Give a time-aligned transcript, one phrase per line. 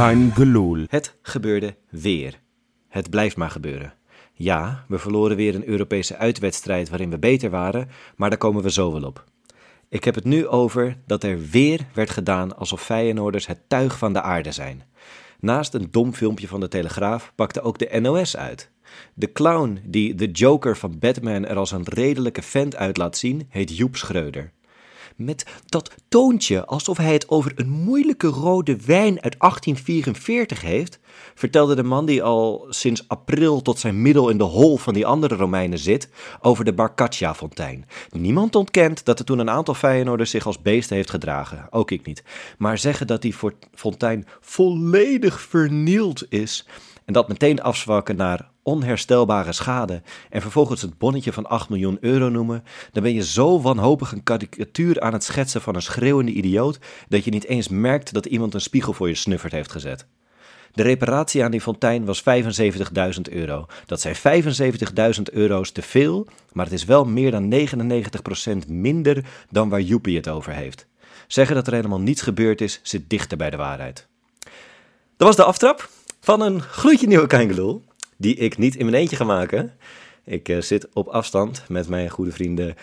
[0.00, 0.84] Kein geloel.
[0.88, 2.40] Het gebeurde weer.
[2.88, 3.94] Het blijft maar gebeuren.
[4.32, 8.70] Ja, we verloren weer een Europese uitwedstrijd waarin we beter waren, maar daar komen we
[8.70, 9.24] zo wel op.
[9.88, 14.12] Ik heb het nu over dat er weer werd gedaan alsof Feyenoorders het tuig van
[14.12, 14.82] de aarde zijn.
[15.40, 18.70] Naast een dom filmpje van de Telegraaf pakte ook de NOS uit.
[19.14, 23.46] De clown die de Joker van Batman er als een redelijke vent uit laat zien,
[23.48, 24.52] heet Joep Schreuder.
[25.20, 30.98] Met dat toontje alsof hij het over een moeilijke rode wijn uit 1844 heeft,
[31.34, 35.06] vertelde de man die al sinds april tot zijn middel in de hol van die
[35.06, 36.08] andere Romeinen zit,
[36.40, 37.86] over de Barcaccia-fontein.
[38.10, 42.06] Niemand ontkent dat er toen een aantal Feyenoorders zich als beesten heeft gedragen, ook ik
[42.06, 42.22] niet.
[42.58, 43.34] Maar zeggen dat die
[43.74, 46.66] fontein volledig vernield is
[47.04, 52.28] en dat meteen afzwakken naar onherstelbare schade en vervolgens het bonnetje van 8 miljoen euro
[52.28, 56.78] noemen, dan ben je zo wanhopig een karikatuur aan het schetsen van een schreeuwende idioot
[57.08, 60.06] dat je niet eens merkt dat iemand een spiegel voor je snuffert heeft gezet.
[60.72, 63.66] De reparatie aan die fontein was 75.000 euro.
[63.86, 64.44] Dat zijn
[65.16, 67.54] 75.000 euro's te veel, maar het is wel meer dan
[68.64, 70.86] 99% minder dan waar Joepie het over heeft.
[71.26, 74.06] Zeggen dat er helemaal niets gebeurd is, zit dichter bij de waarheid.
[75.16, 75.88] Dat was de aftrap
[76.20, 77.82] van een gloedje nieuwe Kangeloel
[78.20, 79.72] die ik niet in mijn eentje ga maken.
[80.24, 82.74] Ik uh, zit op afstand met mijn goede vrienden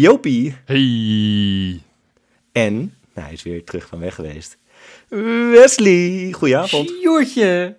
[0.00, 0.56] Jopie.
[0.64, 1.80] Hey.
[2.52, 2.74] En,
[3.14, 4.58] nou, hij is weer terug van weg geweest.
[5.50, 6.90] Wesley, goedenavond.
[7.00, 7.76] Sjoertje.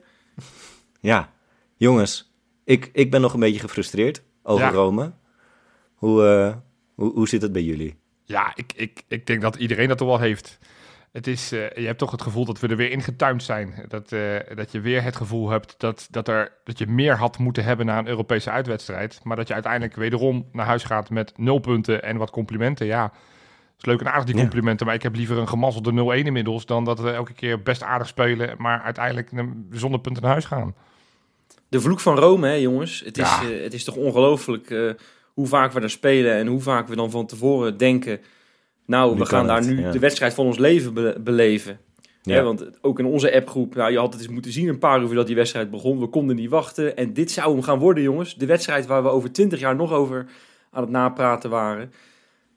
[0.99, 1.33] Ja,
[1.77, 2.31] jongens,
[2.63, 4.71] ik, ik ben nog een beetje gefrustreerd over ja.
[4.71, 5.11] Rome.
[5.95, 6.55] Hoe, uh,
[6.95, 7.95] hoe, hoe zit het bij jullie?
[8.23, 10.57] Ja, ik, ik, ik denk dat iedereen dat er wel heeft.
[11.11, 13.73] Het is, uh, je hebt toch het gevoel dat we er weer ingetuind zijn.
[13.87, 17.37] Dat, uh, dat je weer het gevoel hebt dat, dat, er, dat je meer had
[17.37, 19.19] moeten hebben na een Europese uitwedstrijd.
[19.23, 22.85] Maar dat je uiteindelijk wederom naar huis gaat met nul punten en wat complimenten.
[22.85, 24.79] Ja, het is leuk en aardig die complimenten.
[24.79, 24.85] Ja.
[24.85, 28.07] Maar ik heb liever een gemasselde 0-1 inmiddels dan dat we elke keer best aardig
[28.07, 28.55] spelen.
[28.57, 29.29] Maar uiteindelijk
[29.71, 30.75] zonder punten naar huis gaan.
[31.69, 33.01] De vloek van Rome, hè, jongens.
[33.05, 33.41] Het, ja.
[33.41, 34.95] is, uh, het is toch ongelooflijk
[35.33, 38.19] hoe vaak we daar spelen en hoe vaak we dan van tevoren denken
[38.87, 39.91] nou, nu we gaan daar het, nu ja.
[39.91, 41.79] de wedstrijd van ons leven be beleven.
[42.21, 42.35] Ja.
[42.35, 42.43] ja.
[42.43, 45.05] want ook in onze appgroep, nou, je had het eens moeten zien een paar uur
[45.05, 45.99] voordat die wedstrijd begon.
[45.99, 46.97] We konden niet wachten.
[46.97, 48.35] En dit zou hem gaan worden, jongens.
[48.35, 50.25] De wedstrijd waar we over twintig jaar nog over
[50.71, 51.91] aan het napraten waren.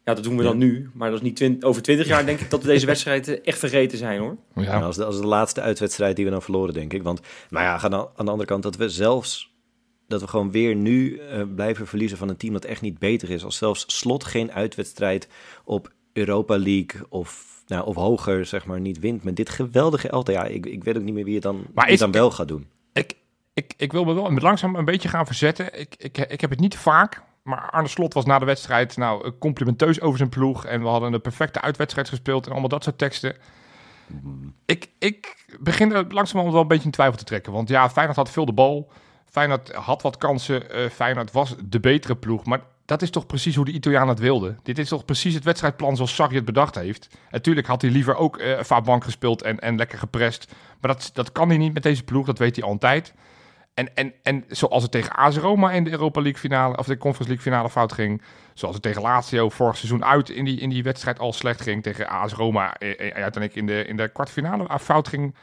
[0.04, 0.48] Ja, dat doen we ja.
[0.48, 0.90] dan nu.
[0.94, 3.58] Maar dat is niet twint over twintig jaar, denk ik, dat we deze wedstrijd echt
[3.58, 4.36] vergeten zijn, hoor.
[4.54, 7.02] Ja, nou, als, de, als de laatste uitwedstrijd die we dan verloren, denk ik.
[7.02, 7.20] Want,
[7.50, 9.50] nou ja, aan de andere kant, dat we zelfs
[10.10, 13.30] dat we gewoon weer nu uh, blijven verliezen van een team dat echt niet beter
[13.30, 13.44] is.
[13.44, 15.28] Als zelfs Slot geen uitwedstrijd
[15.64, 20.34] op Europa League of, nou, of hoger, zeg maar, niet wint met dit geweldige elftal.
[20.34, 22.66] Ja, ik, ik weet ook niet meer wie het dan, maar dan wel gaat doen.
[22.92, 23.16] Ik,
[23.54, 25.80] ik, ik wil me wel langzaam een beetje gaan verzetten.
[25.80, 29.32] Ik, ik, ik heb het niet vaak, maar Arne Slot was na de wedstrijd nou
[29.38, 30.64] complimenteus over zijn ploeg.
[30.64, 33.36] En we hadden een perfecte uitwedstrijd gespeeld en allemaal dat soort teksten.
[34.66, 37.52] Ik, ik begin er langzaam wel een beetje in twijfel te trekken.
[37.52, 38.90] Want ja, Feyenoord had veel de bal.
[39.24, 40.62] Feyenoord had wat kansen.
[40.78, 42.44] Uh, Feyenoord was de betere ploeg.
[42.44, 42.60] Maar
[42.90, 44.56] dat is toch precies hoe de Italiaan het wilde.
[44.62, 47.08] Dit is toch precies het wedstrijdplan zoals Sarri het bedacht heeft.
[47.30, 50.52] Natuurlijk had hij liever ook uh, Fabank gespeeld en, en lekker geprest.
[50.80, 53.14] Maar dat, dat kan hij niet met deze ploeg, dat weet hij altijd.
[53.74, 56.96] En, en, en zoals het tegen AS Roma in de Europa League finale, of de
[56.96, 58.22] Conference League finale fout ging.
[58.54, 61.82] Zoals het tegen Lazio vorig seizoen uit in die, in die wedstrijd al slecht ging.
[61.82, 65.34] Tegen AS Roma en uiteindelijk in de, in de kwartfinale fout ging.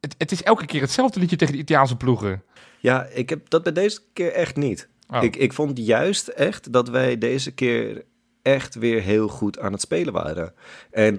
[0.00, 2.42] Het, het is elke keer hetzelfde liedje tegen de Italiaanse ploegen.
[2.78, 4.88] Ja, ik heb dat bij deze keer echt niet.
[5.10, 5.22] Oh.
[5.22, 8.04] Ik, ik vond juist echt dat wij deze keer
[8.42, 10.54] echt weer heel goed aan het spelen waren.
[10.90, 11.16] En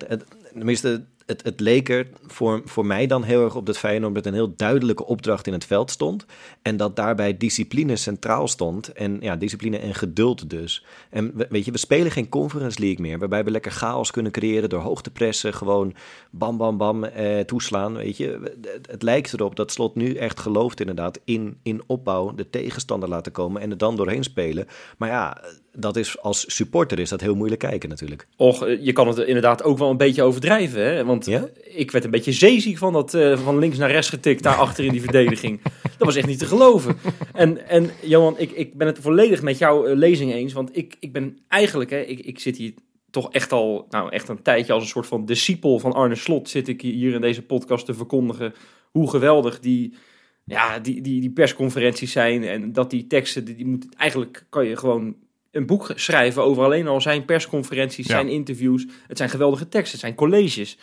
[0.53, 4.25] tenminste, het, het leek er voor, voor mij dan heel erg op dat Feyenoord met
[4.25, 6.25] een heel duidelijke opdracht in het veld stond.
[6.61, 8.93] En dat daarbij discipline centraal stond.
[8.93, 10.85] En ja, discipline en geduld dus.
[11.09, 13.19] En weet je, we spelen geen Conference League meer.
[13.19, 15.53] Waarbij we lekker chaos kunnen creëren door hoog te pressen.
[15.53, 15.93] Gewoon
[16.29, 17.93] bam, bam, bam eh, toeslaan.
[17.93, 22.35] Weet je, het, het, lijkt erop dat Slot nu echt gelooft inderdaad in, in opbouw.
[22.35, 24.67] De tegenstander laten komen en er dan doorheen spelen.
[24.97, 25.41] Maar ja
[25.73, 28.27] dat is als supporter is dat heel moeilijk kijken natuurlijk.
[28.37, 30.83] Och, eh, je kan het inderdaad ook wel een beetje overdrijven.
[30.83, 31.05] Hè?
[31.05, 31.49] Want ja?
[31.63, 34.85] ik werd een beetje zeeziek van dat uh, van links naar rechts getikt daar achter
[34.85, 35.61] in die verdediging.
[35.97, 36.97] Dat was echt niet te geloven.
[37.33, 40.53] En, en Johan, ik, ik ben het volledig met jouw uh, lezing eens.
[40.53, 42.73] Want ik, ik ben eigenlijk, hè, ik, ik zit hier
[43.11, 46.49] toch echt al nou, echt een tijdje als een soort van discipel van Arne Slot...
[46.49, 48.53] zit ik hier in deze podcast te verkondigen
[48.91, 49.93] hoe geweldig die
[50.49, 54.65] ja, die, die, die persconferenties zijn en dat die teksten, die, die moet, eigenlijk kan
[54.65, 55.15] je gewoon
[55.51, 58.13] een boek schrijven over alleen al zijn persconferenties, ja.
[58.13, 58.85] zijn interviews.
[59.07, 60.77] Het zijn geweldige teksten, het zijn colleges.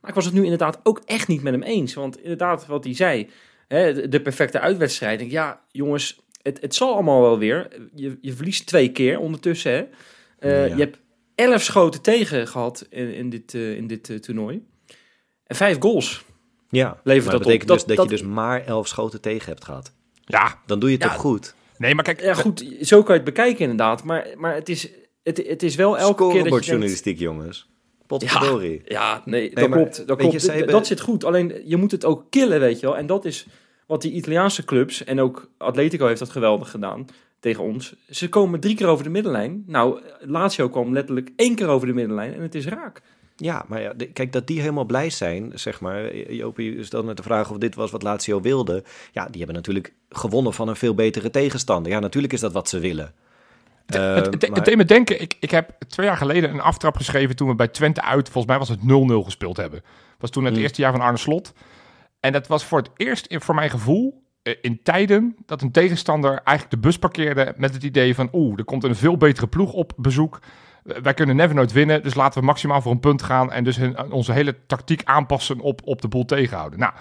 [0.00, 1.94] Maar ik was het nu inderdaad ook echt niet met hem eens.
[1.94, 3.28] Want inderdaad, wat hij zei,
[3.68, 5.30] hè, de perfecte uitwedstrijd.
[5.30, 7.68] Ja, jongens, het, het zal allemaal wel weer.
[7.94, 9.72] Je, je verliest twee keer ondertussen.
[9.72, 9.86] Hè.
[10.50, 10.74] Uh, ja.
[10.74, 10.98] Je hebt
[11.34, 14.66] elf schoten tegen gehad in, in dit, uh, in dit uh, toernooi.
[15.44, 16.24] En vijf goals.
[16.70, 17.76] Ja, Levert dat dat betekent op.
[17.76, 19.92] dus Dat- dat, je dus maar elf schoten tegen hebt gehad.
[20.24, 21.10] Ja, Dan doe je het Ja.
[21.12, 21.54] toch goed?
[21.78, 24.04] Nee, maar kijk, Ja, goed, zo kan je het bekijken inderdaad.
[24.04, 24.90] Maar, maar het, is,
[25.22, 26.38] het, het is wel elke keer dat je denkt...
[26.38, 27.68] Scorebordjournalistiek, jongens.
[28.06, 28.82] Potverdorie.
[28.84, 30.06] Ja, nee, dat maar klopt.
[30.06, 30.42] Dat, klopt.
[30.42, 31.24] je, dat zit goed.
[31.24, 32.96] Alleen je moet het ook killen, weet je wel.
[32.96, 33.46] En dat is
[33.86, 37.06] wat die Italiaanse clubs, en ook Atletico heeft dat geweldig gedaan
[37.40, 37.94] tegen ons.
[38.10, 39.64] Ze komen drie keer over de middenlijn.
[39.66, 43.02] Nou, Lazio kwam letterlijk één keer over de middenlijn en het is raak.
[43.40, 46.16] Ja, maar ja, kijk, dat die helemaal blij zijn, zeg maar.
[46.16, 48.84] Jopie stelde net de vraag of dit was wat Lazio wilde.
[49.12, 51.92] Ja, die hebben natuurlijk gewonnen van een veel betere tegenstander.
[51.92, 53.14] Ja, natuurlijk is dat wat ze willen.
[53.86, 56.96] Eh, het, het maar- deed me denken, ik, ik heb twee jaar geleden een aftrap
[56.96, 59.82] geschreven toen we bij Twente uit, volgens mij was het 0-0 gespeeld hebben.
[60.18, 60.60] was toen het Mm.
[60.60, 61.52] eerste jaar van Arne Slot.
[62.20, 65.72] En dat was voor het eerst, in- voor mijn gevoel, eh, in tijden dat een
[65.72, 69.46] tegenstander eigenlijk de bus parkeerde met het idee van, oeh, er komt een veel betere
[69.46, 70.38] ploeg op bezoek.
[70.88, 73.64] Eh, Wij kunnen never nooit winnen, dus laten we maximaal voor een punt gaan en
[73.64, 76.78] dus hun, onze hele tactiek aanpassen op, op de boel tegenhouden.
[76.78, 76.92] Nou,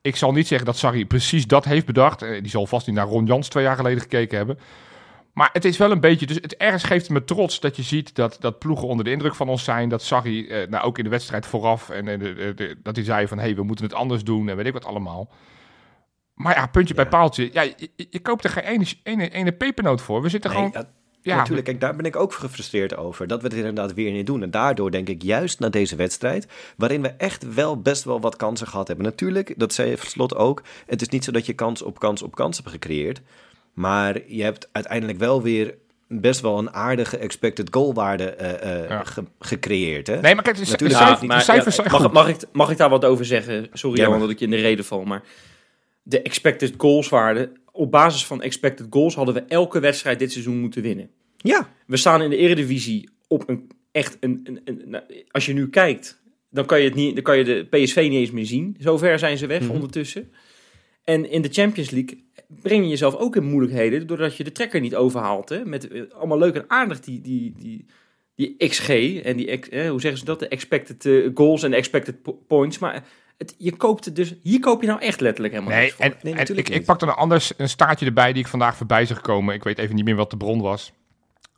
[0.00, 2.22] ik zal niet zeggen dat Sarri precies dat heeft bedacht.
[2.22, 4.58] Eh, Die zal vast niet naar Ron Jans twee jaar geleden gekeken hebben.
[5.32, 8.14] Maar het is wel een beetje, dus het ergens geeft me trots dat je ziet
[8.14, 9.88] dat, dat ploegen onder de indruk van ons zijn.
[9.88, 12.96] Dat Sarri, eh, nou ook in de wedstrijd vooraf, en eh, de- de- de- dat
[12.96, 15.30] hij zei van, hé, hey, we moeten het anders doen en weet ik wat allemaal.
[16.34, 17.50] Maar ja, puntje bij paaltje.
[17.52, 17.62] Ja,
[18.10, 20.22] je, koopt er geen ene, ene, ene pepernoot voor.
[20.22, 20.86] We zitten Nee, gewoon...
[21.26, 21.66] Ja, natuurlijk.
[21.66, 23.26] Kijk, daar ben ik ook gefrustreerd over.
[23.26, 24.42] Dat we het inderdaad weer niet doen.
[24.42, 26.46] En daardoor denk ik juist na deze wedstrijd,
[26.76, 29.06] waarin we echt wel best wel wat kansen gehad hebben.
[29.06, 30.62] Natuurlijk, dat zei Slot ook.
[30.86, 33.20] Het is niet zo dat je kans op kans op kans hebt gecreëerd.
[33.74, 35.74] Maar je hebt uiteindelijk wel weer
[36.08, 39.04] best wel een aardige expected goal waarde eh, eh, Ja.
[39.04, 40.06] ge- gecreëerd.
[40.06, 40.20] Hè?
[40.20, 41.30] Nee, maar kijk, de, de, Natuurlijk cijfers, niet.
[41.30, 42.12] de cijfers zijn mag, goed.
[42.12, 43.66] mag, ik, mag ik daar wat over zeggen?
[43.72, 45.22] Sorry maar- dat ik je in de reden val, maar
[46.08, 50.58] de expected goals waarde, op basis van expected goals hadden we elke wedstrijd dit seizoen
[50.58, 51.10] moeten winnen.
[51.36, 55.52] Ja, We staan in de Eredivisie op een echt een, een, een- nou, als je
[55.52, 58.46] nu kijkt, dan kan je het niet, dan kan je de PSV niet eens meer
[58.46, 58.76] zien.
[58.78, 59.70] Zover zijn ze weg Mhm.
[59.70, 60.30] ondertussen.
[61.04, 64.80] En in de Champions League breng je jezelf ook in moeilijkheden doordat je de trekker
[64.80, 65.48] niet overhaalt.
[65.48, 65.64] Hè?
[65.64, 67.84] Met eh, allemaal leuk en aardig die, die, die,
[68.34, 68.88] die XG
[69.22, 70.38] en die, eh, hoe zeggen ze dat?
[70.38, 72.78] De expected eh, goals en expected po- points.
[72.78, 73.04] Maar
[73.38, 76.34] het, je koopt het dus, hier koop je nou echt letterlijk helemaal Nee, en, Nee,
[76.34, 79.20] en ik, ik pak dan een anders een staartje erbij die ik vandaag voorbij zag
[79.20, 79.54] komen.
[79.54, 80.92] Ik weet even niet meer wat de bron was.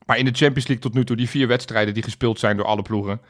[0.07, 2.67] Maar in de Champions League tot nu toe, die vier wedstrijden die gespeeld zijn door
[2.67, 3.21] alle ploegen.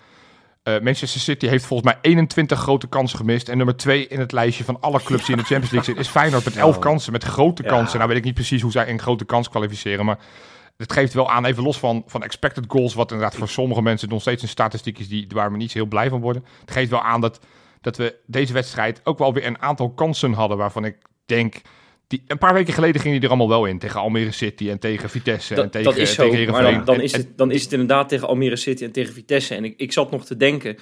[0.62, 3.48] eh, Manchester City heeft volgens mij 21 grote kansen gemist.
[3.48, 6.04] En nummer 2 in het lijstje van alle clubs die in de Champions League zitten
[6.04, 6.80] is Feyenoord met 11 Oh.
[6.82, 7.68] kansen, met grote Ja.
[7.68, 7.96] kansen.
[7.96, 10.18] Nou weet ik niet precies hoe zij een grote kans kwalificeren, maar
[10.76, 14.08] het geeft wel aan, even los van, van expected goals, wat inderdaad voor sommige mensen
[14.08, 16.44] nog steeds een statistiek is die, waar we niet zo heel blij van worden.
[16.60, 17.40] Het geeft wel aan dat,
[17.80, 20.96] dat we deze wedstrijd ook wel weer een aantal kansen hadden waarvan ik
[21.26, 21.54] denk...
[22.06, 23.78] Die, een paar weken geleden ging hij er allemaal wel in.
[23.78, 26.94] Tegen Almere City en tegen Vitesse en Dat, tegen, dat is zo, tegen maar dan,
[26.96, 29.54] En- is en- het, dan is het inderdaad tegen Almere City en tegen Vitesse.
[29.54, 30.76] En ik, ik zat nog te denken,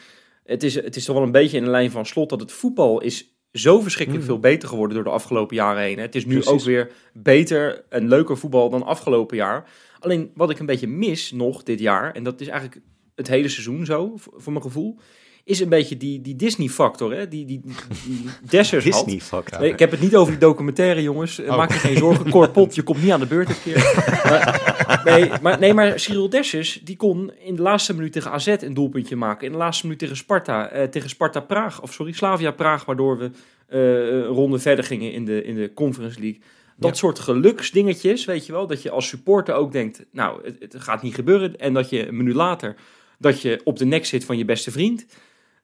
[0.44, 2.52] het is, het is toch wel een beetje in de lijn van slot dat het
[2.52, 4.30] voetbal is zo verschrikkelijk Mm.
[4.30, 5.98] veel beter geworden door de afgelopen jaren heen.
[5.98, 6.50] Het is nu Precies.
[6.52, 9.68] ook weer beter en leuker voetbal dan afgelopen jaar.
[9.98, 12.80] Alleen wat ik een beetje mis nog dit jaar, en dat is eigenlijk
[13.14, 14.98] het hele seizoen zo, voor mijn gevoel,
[15.46, 17.28] is een beetje die, die Disney-factor, hè?
[17.28, 17.60] die, die,
[18.06, 19.04] die Dessers had.
[19.04, 19.58] Disney, fuck.
[19.58, 21.38] Nee, ik heb het niet over die documentaire, jongens.
[21.40, 21.56] Eh, Oh.
[21.56, 22.30] Maak je geen zorgen.
[22.30, 23.74] Cor Pot, je komt niet aan de beurt dit keer.
[24.24, 28.46] maar, nee, maar, nee, maar Cyril Dessers, die kon in de laatste minuut tegen AZ
[28.46, 29.46] een doelpuntje maken.
[29.46, 33.18] In de laatste minuut tegen Sparta, eh, tegen Sparta Praag, of sorry, Slavia Praag, waardoor
[33.18, 33.30] we
[33.68, 33.80] eh,
[34.16, 36.40] een ronde verder gingen in de, in de Conference League.
[36.76, 36.96] Dat Ja.
[36.96, 41.02] soort geluksdingetjes, weet je wel, dat je als supporter ook denkt, nou, het, het gaat
[41.02, 41.56] niet gebeuren.
[41.58, 42.76] En dat je een minuut later,
[43.18, 45.06] dat je op de nek zit van je beste vriend.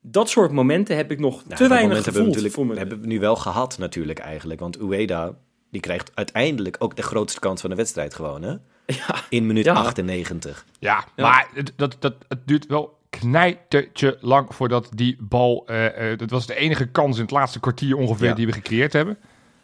[0.02, 2.66] Dat soort momenten heb ik nog Nou, te weinig moment hebben we gevoeld natuurlijk voor
[2.66, 2.76] me.
[2.76, 4.61] hebben we nu wel gehad natuurlijk eigenlijk.
[4.61, 5.32] Want Ueda,
[5.71, 8.50] die krijgt uiteindelijk ook de grootste kans van de wedstrijd gewoon, hè?
[8.87, 9.14] Ja.
[9.28, 9.73] In minuut Ja.
[9.73, 10.64] 98.
[10.78, 11.23] Ja, Ja.
[11.25, 15.62] maar het, dat, dat, het duurt wel knijtertje lang voordat die bal...
[15.66, 18.35] eh, eh, dat was de enige kans in het laatste kwartier ongeveer Ja.
[18.35, 19.18] die we gecreëerd hebben.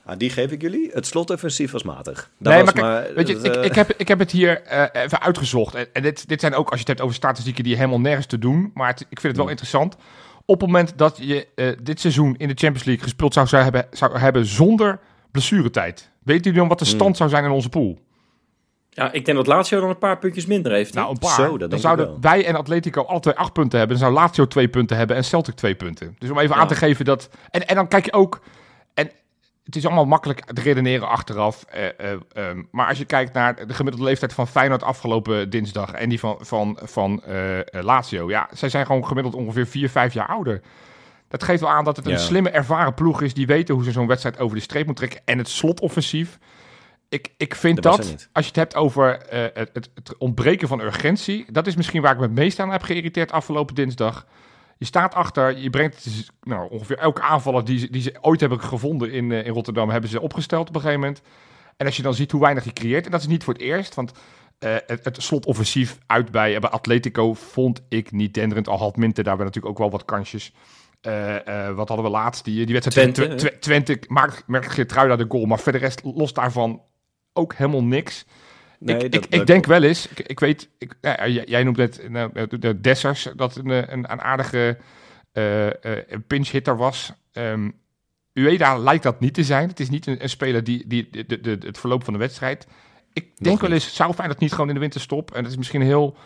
[0.08, 0.90] Ah, die geef ik jullie.
[0.92, 2.30] Het slotoffensief was matig.
[2.38, 4.30] Dat nee, was maar, maar, weet je, dat, ik, eh, ik, heb, ik heb het
[4.30, 5.74] hier eh, even uitgezocht.
[5.74, 8.26] En, en dit, dit zijn ook, als je het hebt over statistieken, die helemaal nergens
[8.26, 8.70] te doen.
[8.74, 9.96] Maar het- ik vind het wel interessant.
[10.44, 13.62] Op het moment dat je eh, dit seizoen in de Champions League gespeeld zou, zou,
[13.62, 14.98] hebben, zou hebben zonder
[15.30, 16.10] blessuretijd.
[16.22, 16.94] Weet jullie dan wat de Hmm.
[16.94, 17.98] stand zou zijn in onze pool?
[18.90, 20.94] Ja, ik denk dat Lazio dan een paar puntjes minder heeft.
[20.94, 21.00] hè?
[21.00, 21.34] Nou, een paar.
[21.34, 22.18] Zo, dat dan zouden wel.
[22.20, 23.98] wij en Atletico alle twee acht punten hebben.
[23.98, 26.16] Dan zou Lazio twee punten hebben en Celtic twee punten.
[26.18, 26.60] Dus om even Ja.
[26.60, 27.28] aan te geven dat...
[27.50, 28.40] En, en dan kijk je ook...
[29.68, 31.64] Het is allemaal makkelijk te redeneren achteraf.
[31.64, 35.92] eh, eh, ehm, maar als je kijkt naar de gemiddelde leeftijd van Feyenoord afgelopen dinsdag...
[35.92, 38.30] en die van, van, van eh, Lazio.
[38.30, 40.60] Ja, zij zijn gewoon gemiddeld ongeveer vier, vijf jaar ouder.
[41.28, 42.18] Dat geeft wel aan dat het een Ja.
[42.18, 43.34] slimme, ervaren ploeg is...
[43.34, 45.20] die weten hoe ze zo'n wedstrijd over de streep moet trekken.
[45.24, 46.38] En het slotoffensief...
[47.08, 51.44] Ik, ik vind Dat als je het hebt over het, het, het ontbreken van urgentie,
[51.52, 54.26] dat is misschien waar ik me het meest aan heb geïrriteerd afgelopen dinsdag.
[54.78, 59.12] Je staat achter, je brengt nou, ongeveer elke aanvaller die, die ze ooit hebben gevonden
[59.12, 61.22] in, in Rotterdam, hebben ze opgesteld op een gegeven moment.
[61.76, 63.62] En als je dan ziet hoe weinig je creëert, en dat is niet voor het
[63.62, 64.12] eerst, want
[64.64, 68.68] uh, het, het slotoffensief uit bij, bij Atletico vond ik niet denderend.
[68.68, 70.52] Al had Minter daar natuurlijk ook wel wat kansjes.
[71.02, 72.44] Uh, uh, wat hadden we laatst?
[72.44, 75.44] Die, die wedstrijd Twente, Twente, Twente maakt, merkt Geertruida de goal.
[75.44, 76.82] Maar verder rest los daarvan
[77.32, 78.24] ook helemaal niks.
[78.78, 81.76] Nee, ik, dat, ik, ik denk wel eens, ik, ik weet, ik, ja, jij noemt
[81.76, 82.00] net
[82.32, 84.78] de, de Dessers, dat een, een, een aardige
[86.26, 87.12] pinch hitter was.
[87.32, 87.74] Um,
[88.32, 89.68] Ueda lijkt dat niet te zijn.
[89.68, 92.66] Het is niet een, een speler die, die de, de, het verloop van de wedstrijd
[93.18, 95.34] ik denk wel eens, zou fijn dat niet gewoon in de winterstop.
[95.34, 96.16] En dat is misschien heel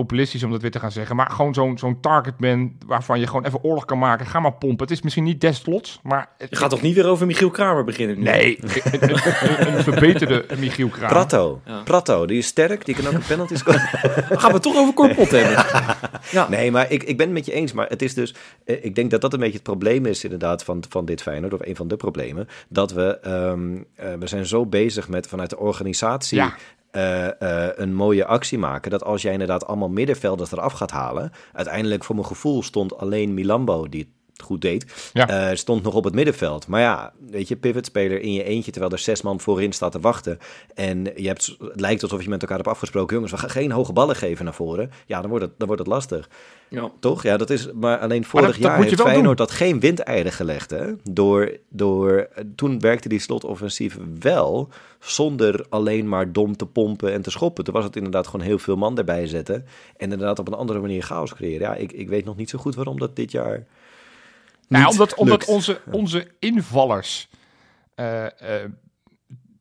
[0.00, 1.16] populistisch om dat weer te gaan zeggen.
[1.16, 4.26] Maar gewoon zo'n zo'n targetman waarvan je gewoon even oorlog kan maken.
[4.26, 4.86] Ga maar pompen.
[4.86, 6.28] Het is misschien niet des vlots, maar...
[6.38, 8.16] Het, je gaat toch niet weer over Michiel Kramer beginnen?
[8.16, 8.22] Nu?
[8.22, 11.08] Nee, een, een, verbeterde Michiel Kramer.
[11.08, 11.60] Prato.
[11.64, 11.82] Ja.
[11.82, 12.84] Prato, die is sterk.
[12.84, 13.80] Die kan ook een penalty scoren.
[14.38, 15.64] gaan we toch over Korpot hebben?
[16.30, 16.48] ja.
[16.48, 17.72] Nee, maar ik, ik ben het met je eens.
[17.72, 18.34] Maar het is dus...
[18.64, 21.52] Eh, ik denk dat dat een beetje het probleem is inderdaad van, van dit Feyenoord.
[21.52, 22.48] Of een van de problemen.
[22.68, 23.18] Dat we...
[23.26, 26.38] Um, uh, we zijn zo bezig met vanuit de organisatie...
[26.38, 26.54] Ja.
[26.96, 28.90] Uh, uh, een mooie actie maken.
[28.90, 31.32] Dat als jij inderdaad allemaal middenvelders eraf gaat halen.
[31.52, 35.10] Uiteindelijk, voor mijn gevoel, stond alleen Milambo die goed deed.
[35.12, 35.50] Ja.
[35.50, 36.66] Uh, stond nog op het middenveld.
[36.66, 38.70] Maar ja, weet je, pivotspeler in je eentje.
[38.70, 40.38] Terwijl er zes man voorin staat te wachten.
[40.74, 43.14] En je hebt, het lijkt alsof je met elkaar hebt afgesproken.
[43.14, 44.90] Jongens, we gaan geen hoge ballen geven naar voren.
[45.06, 46.28] Ja, dan wordt het, dan wordt het lastig.
[46.68, 46.90] Ja.
[47.00, 47.22] Toch?
[47.22, 47.72] Ja, dat is.
[47.72, 50.70] Maar alleen vorig dat, jaar dat heeft Feyenoord dat geen windeieren gelegd.
[50.70, 50.92] Hè?
[51.10, 57.30] Door, door, toen werkte die slotoffensief wel zonder alleen maar dom te pompen en te
[57.30, 57.64] schoppen.
[57.64, 59.64] Toen was het inderdaad gewoon heel veel man erbij zetten.
[59.96, 61.60] En inderdaad op een andere manier chaos creëren.
[61.60, 63.66] Ja, ik, ik weet nog niet zo goed waarom dat dit jaar.
[64.68, 67.28] Nou, omdat, omdat onze, onze invallers.
[67.96, 68.28] Uh, uh,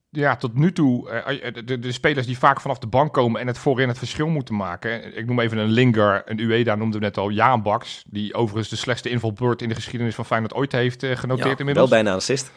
[0.10, 3.48] ja, tot nu toe, uh, de, de, spelers die vaak vanaf de bank komen en
[3.48, 5.18] het voorin het verschil moeten maken.
[5.18, 8.70] Ik noem even een Linger, een Ueda noemde we net al, Jaan Baks, die overigens
[8.70, 11.90] de slechtste invalbeurt in de geschiedenis van Feyenoord ooit heeft genoteerd ja, inmiddels.
[11.90, 12.52] Wel bijna een assist.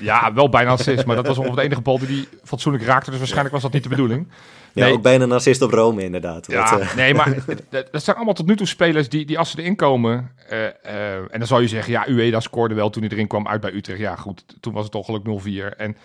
[0.00, 3.10] Ja, wel bijna assist, maar dat was ongeveer de enige bal die hij fatsoenlijk raakte.
[3.10, 4.28] Dus waarschijnlijk was dat niet de bedoeling.
[4.72, 4.88] Nee.
[4.88, 6.46] Ja, ook bijna een assist op Rome inderdaad.
[6.50, 6.94] Ja, uh...
[6.94, 7.34] nee, maar
[7.90, 10.30] dat zijn allemaal tot nu toe spelers die, die als ze erin komen...
[10.52, 13.48] Uh, uh, en dan zou je zeggen, ja, Ueda scoorde wel toen hij erin kwam
[13.48, 13.98] uit bij Utrecht.
[13.98, 15.22] Ja, goed, toen was het toch geluk
[15.74, 15.76] 0-4.
[15.76, 15.96] En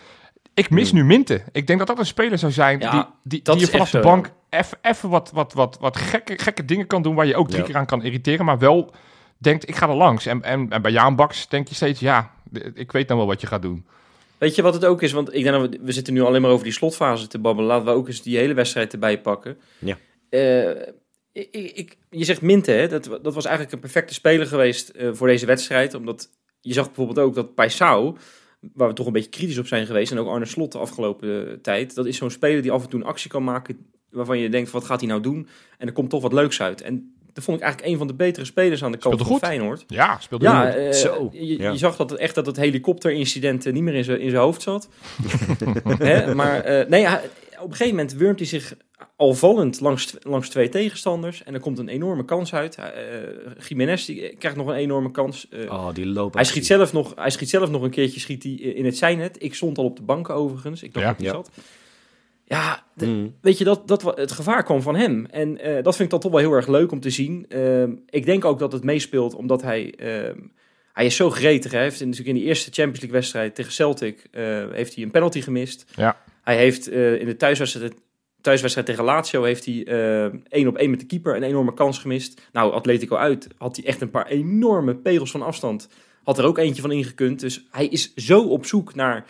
[0.54, 1.00] ik mis hmm.
[1.00, 1.44] nu Minte.
[1.52, 3.04] Ik denk dat dat een speler zou zijn ja, die,
[3.42, 4.32] die, die je vanaf de bank
[4.82, 7.16] even wat, wat, wat, wat gekke, gekke dingen kan doen...
[7.16, 8.94] waar je ook drie keer aan kan irriteren, maar wel
[9.38, 10.26] denkt, ik ga er langs.
[10.26, 12.32] En, en, en bij Jaan Baks denk je steeds, ja,
[12.74, 13.86] ik weet dan wel wat je gaat doen.
[14.38, 15.12] Weet je wat het ook is?
[15.12, 17.70] Want ik denk dat we, we zitten nu alleen maar over die slotfase te babbelen.
[17.70, 19.58] Laten we ook eens die hele wedstrijd erbij pakken.
[19.80, 19.98] Ja.
[20.30, 20.82] Uh,
[21.32, 22.88] ik, ik, je zegt Minte, hè?
[22.88, 25.94] Dat, dat was eigenlijk een perfecte speler geweest uh, voor deze wedstrijd.
[25.94, 26.30] Omdat
[26.62, 28.18] je zag bijvoorbeeld ook dat Paisao,
[28.74, 31.62] waar we toch een beetje kritisch op zijn geweest, en ook Arne Slot de afgelopen
[31.62, 34.50] tijd, dat is zo'n speler die af en toe een actie kan maken waarvan je
[34.50, 35.48] denkt, wat gaat hij nou doen?
[35.78, 36.82] En er komt toch wat leuks uit.
[36.82, 39.84] En dat vond ik eigenlijk een van de betere spelers aan de kant van Feyenoord.
[39.88, 41.30] Ja, speelde ja, uh, Zo.
[41.32, 41.72] Je, ja.
[41.72, 44.42] je, zag dat het echt dat het helikopterincident uh, niet meer in zijn in zijn
[44.42, 44.90] hoofd zat.
[45.98, 46.36] Hè?
[46.36, 47.08] Maar uh, nee,
[47.62, 48.76] op een gegeven moment wurmt hij zich
[49.16, 51.44] al vallend langs, langs twee tegenstanders.
[51.44, 52.78] En er komt een enorme kans uit.
[52.80, 52.86] Uh,
[53.68, 55.48] Jiménez die krijgt nog een enorme kans.
[55.50, 56.40] Uh, oh, die lopen.
[56.40, 59.44] Hij schiet, zelf nog, hij schiet zelf nog een keertje schiet hij in het zijnet.
[59.44, 60.84] Ik stond al op de bank overigens.
[60.84, 61.12] Ik dacht ja.
[61.12, 61.50] dat hij zat.
[62.52, 63.36] Ja, mm.
[63.42, 65.26] weet je, dat, dat, het gevaar kwam van hem.
[65.26, 67.46] En uh, dat vind ik dan toch wel heel erg leuk om te zien.
[67.50, 69.94] Uh, ik denk ook dat het meespeelt omdat hij...
[69.98, 70.32] Uh,
[70.94, 71.72] hij is zo gretig.
[71.72, 74.28] Hij heeft natuurlijk in de eerste Champions League wedstrijd tegen Celtic...
[74.32, 75.92] Eh, heeft hij een penalty gemist.
[75.96, 76.18] Ja.
[76.42, 77.94] Hij heeft in de thuiswedstrijd,
[78.42, 79.44] thuiswedstrijd tegen Lazio...
[79.44, 79.84] heeft hij
[80.50, 82.42] één op één met de keeper een enorme kans gemist.
[82.52, 85.90] Nou, Atletico uit had hij echt een paar enorme pegels van afstand.
[86.24, 87.40] Had er ook eentje van ingekund.
[87.40, 89.26] Dus hij is zo op zoek naar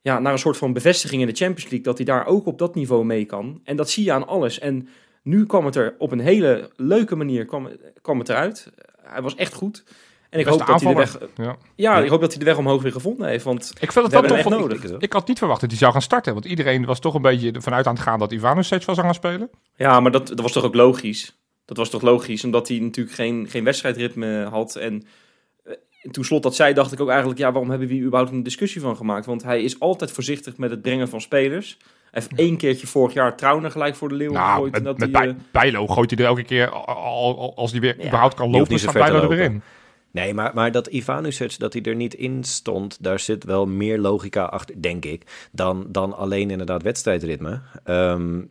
[0.00, 1.82] ja, naar een soort van bevestiging in de Champions League.
[1.82, 3.60] Dat hij daar ook op dat niveau mee kan.
[3.64, 4.58] En dat zie je aan alles.
[4.58, 4.88] En
[5.22, 7.68] nu kwam het er op een hele leuke manier kwam,
[8.02, 8.72] kwam het eruit.
[9.02, 9.84] Hij was echt goed.
[10.30, 11.56] En ik hoop, dat hij de weg, ja.
[11.74, 11.98] ja.
[11.98, 13.44] ik hoop dat hij de weg omhoog weer gevonden heeft.
[13.44, 14.84] Want ik vind het wel toch nodig.
[14.84, 16.32] Ik, ik, had niet verwacht dat hij zou gaan starten.
[16.32, 19.50] Want iedereen was toch een beetje vanuit aan het gaan dat Ivanovic was gaan spelen.
[19.76, 21.38] Ja, maar dat, dat was toch ook logisch.
[21.64, 24.76] Dat was toch logisch, omdat hij natuurlijk geen, geen wedstrijdritme had.
[24.76, 25.06] En
[26.10, 27.38] toen Slot dat zei, dacht ik ook eigenlijk...
[27.38, 29.26] ja, waarom hebben we hier überhaupt een discussie van gemaakt?
[29.26, 31.76] Want hij is altijd voorzichtig met het brengen van spelers.
[32.10, 34.72] Hij heeft één keertje vorig jaar Trouwner gelijk voor de Leeuwen nou, gegooid.
[34.72, 36.70] Met, dat met hij, Bijlo gooit hij er elke keer...
[37.54, 39.62] als hij weer ja, überhaupt kan lopen, staat Bijlo er weer in.
[40.12, 43.98] Nee, maar, maar dat Ivanovic, dat hij er niet in stond, daar zit wel meer
[43.98, 47.60] logica achter, denk ik, dan, dan alleen inderdaad wedstrijdritme.
[47.84, 48.50] Um,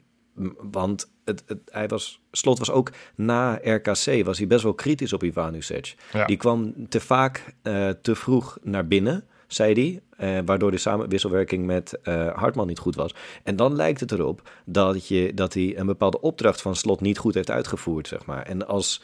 [0.72, 5.14] want het, het, hij was, Slot was ook na RKC, was hij best wel kritisch
[5.14, 5.96] op Ivanovic.
[6.14, 6.26] Ja.
[6.26, 10.02] Die kwam te vaak uh, te vroeg naar binnen, zei hij.
[10.20, 13.16] Uh, waardoor de samenwisselwerking met uh, Hartman niet goed was.
[13.44, 17.18] En dan lijkt het erop dat, je, dat hij een bepaalde opdracht van Slot niet
[17.18, 18.44] goed heeft uitgevoerd, zeg maar.
[18.44, 19.02] En als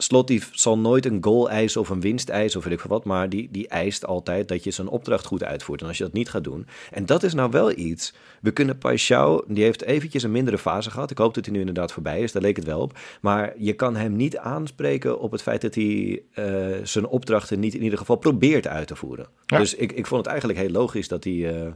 [0.00, 2.90] Slot die zal nooit een goal eisen of een winst eisen of weet ik veel
[2.90, 5.80] wat, maar die, die eist altijd dat je zijn opdracht goed uitvoert.
[5.80, 8.76] En als je dat niet gaat doen, en dat is nou wel iets, we kunnen
[8.76, 12.20] Paixão, die heeft eventjes een mindere fase gehad, ik hoop dat hij nu inderdaad voorbij
[12.20, 15.60] is, daar leek het wel op, maar je kan hem niet aanspreken op het feit
[15.60, 19.28] dat hij uh, zijn opdrachten niet in ieder geval probeert uit te voeren.
[19.46, 21.70] Dus ik, ik vond het eigenlijk heel logisch dat hij, uh,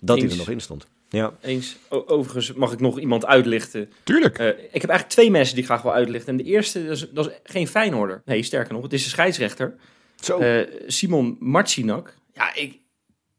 [0.00, 0.86] dat hij er nog in stond.
[1.12, 1.32] Ja.
[1.40, 1.76] Eens.
[1.88, 3.92] overigens mag ik nog iemand uitlichten.
[4.02, 4.38] Tuurlijk.
[4.38, 6.30] Uh, ik heb eigenlijk twee mensen die ik graag wil uitlichten.
[6.30, 8.22] En de eerste, dat is, dat is geen Feyenoorder.
[8.24, 9.74] Nee, sterker nog, het is de scheidsrechter.
[10.20, 10.40] Zo.
[10.40, 12.14] Uh, Simon Marcinak.
[12.32, 12.78] Ja, ik,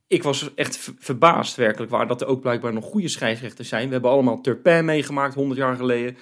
[0.08, 3.86] ik was echt verbaasd werkelijk waar dat er ook blijkbaar nog goede scheidsrechters zijn.
[3.86, 6.18] We hebben allemaal Turpin meegemaakt, 100 jaar geleden.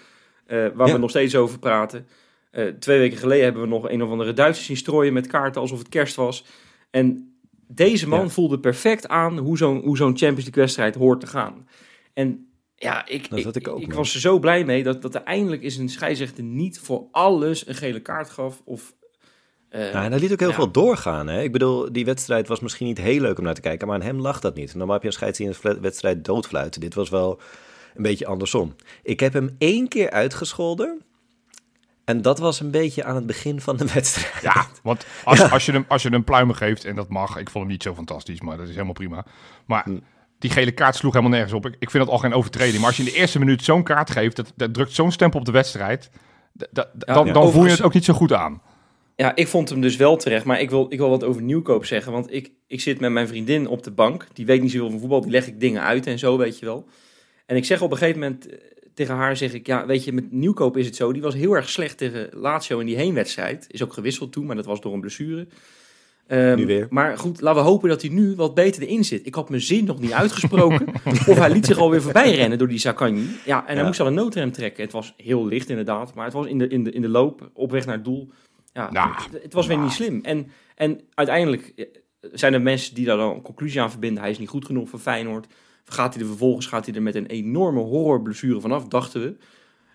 [0.48, 2.08] Uh, waar we nog steeds over praten.
[2.79, 5.79] twee weken geleden hebben we nog een of andere Duitsers zien strooien met kaarten alsof
[5.79, 6.46] het kerst was.
[6.89, 7.30] En
[7.75, 11.68] deze man voelde perfect aan hoe zo'n hoe zo'n Champions League wedstrijd hoort te gaan.
[12.13, 15.62] En ja, ik, ik, ik, ik was er zo blij mee dat, dat er eindelijk
[15.62, 18.62] is een scheidsrechter niet voor alles een gele kaart gaf.
[18.66, 18.94] Of,
[19.70, 21.28] uh, en hij liet ook heel veel doorgaan.
[21.28, 21.42] Hè?
[21.42, 24.06] Ik bedoel, die wedstrijd was misschien niet heel leuk om naar te kijken, maar aan
[24.06, 24.75] hem lag dat niet.
[24.75, 26.82] Normaal heb je een scheidsrechter in een wedstrijd doodfluiten.
[26.82, 27.40] Dit was wel
[27.96, 28.75] een beetje andersom.
[29.04, 31.01] Ik heb hem één keer uitgescholden.
[32.05, 34.41] En dat was een beetje aan het begin van de wedstrijd.
[34.41, 37.50] Ja, want als, als, je, hem, als je hem pluimen geeft, en dat mag, ik
[37.50, 39.25] vond hem niet zo fantastisch, maar dat is helemaal prima.
[39.65, 40.00] Maar hm.
[40.39, 41.65] die gele kaart sloeg helemaal nergens op.
[41.65, 42.77] Ik, ik vind dat al geen overtreding.
[42.77, 45.39] Maar als je in de eerste minuut zo'n kaart geeft, dat, dat drukt zo'n stempel
[45.39, 46.10] op de wedstrijd,
[46.72, 48.62] dan, dan voel je het ook niet zo goed aan.
[49.15, 50.46] Ja, ik vond hem dus wel terecht.
[50.46, 52.12] Maar ik wil, ik wil wat over Nieuwkoop zeggen.
[52.12, 54.27] Want ik, ik zit met mijn vriendin op de bank.
[54.34, 55.22] Die weet niet zoveel van voetbal.
[55.22, 56.88] Die leg ik dingen uit en zo, weet je wel.
[57.46, 58.48] En ik zeg op een gegeven moment
[59.01, 61.13] tegen haar zeg ik, ja, weet je, met Nieuwkoop is het zo.
[61.13, 63.65] Die was heel erg slecht tegen Lazio in die heenwedstrijd.
[63.70, 65.48] Is ook gewisseld toen, maar dat was door een blessure.
[66.27, 66.88] Um, nu weer.
[66.89, 69.25] Maar goed, laten we hopen dat hij nu wat beter erin zit.
[69.25, 70.88] Ik had mijn zin nog niet uitgesproken.
[71.31, 73.24] of hij liet zich alweer voorbij rennen door die Zakanje.
[73.46, 74.83] Ja, en hij moest al een noodrem trekken.
[74.83, 77.50] Het was heel licht inderdaad, maar het was in de, in de, in de loop,
[77.53, 78.31] op weg naar het doel.
[78.74, 80.20] Ja, nou, het, het, was weer niet slim.
[80.24, 81.85] En, en uiteindelijk eh,
[82.31, 84.22] zijn er mensen die daar dan een conclusie aan verbinden.
[84.22, 85.48] Hij is niet goed genoeg voor Feyenoord.
[85.85, 89.35] Gaat hij er vervolgens gaat hij er met een enorme horrorblessure vanaf, dachten we.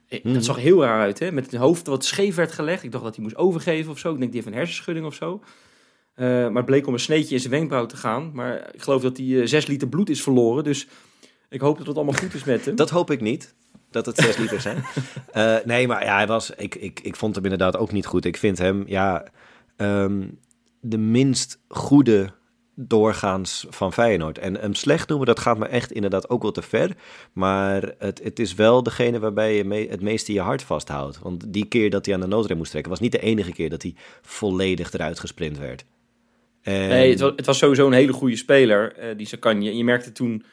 [0.09, 0.43] Eh, dat mhm.
[0.43, 1.33] zag heel raar uit, hè?
[1.33, 2.83] Met het hoofd wat scheef werd gelegd.
[2.83, 4.13] Ik dacht dat hij moest overgeven of zo.
[4.13, 5.41] Ik denk, die heeft een hersenschudding of zo.
[6.17, 8.31] Uh, maar het bleek om een sneetje in zijn wenkbrauw te gaan.
[8.35, 10.65] Maar ik geloof dat hij uh, zes liter bloed is verloren.
[10.65, 10.87] Dus
[11.49, 12.77] ik hoop dat het allemaal goed is met hem.
[12.85, 13.55] Dat hoop ik niet.
[13.91, 14.85] Dat het zes liter zijn.
[15.35, 18.25] uh, nee, maar ja, hij was, ik, ik, ik vond hem inderdaad ook niet goed.
[18.25, 19.27] Ik vind hem, ja,
[19.77, 20.39] um,
[20.81, 22.33] de minst goede
[22.79, 24.39] doorgaans van Feyenoord.
[24.39, 26.91] En hem slecht noemen, dat gaat me echt inderdaad ook wel te ver.
[27.33, 31.19] Maar het, het is wel degene waarbij je het meeste je hart vasthoudt.
[31.19, 33.71] Want die keer dat hij aan de noodrem moest trekken, was niet de enige keer
[33.71, 35.85] dat hij volledig eruit gesprint werd.
[36.63, 36.89] En...
[36.89, 39.71] Nee, het was, het was, sowieso een hele goede speler, uh, die Sakanje.
[39.71, 40.45] En je merkte toen,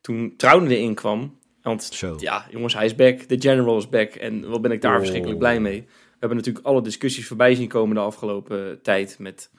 [0.00, 2.16] toen Trouwen erin kwam, want Zo.
[2.18, 4.14] ja, jongens, hij is back, de general is back.
[4.14, 4.98] En wat ben ik daar oh.
[4.98, 5.80] verschrikkelijk blij mee.
[5.80, 9.50] We hebben natuurlijk alle discussies voorbij zien komen de afgelopen tijd met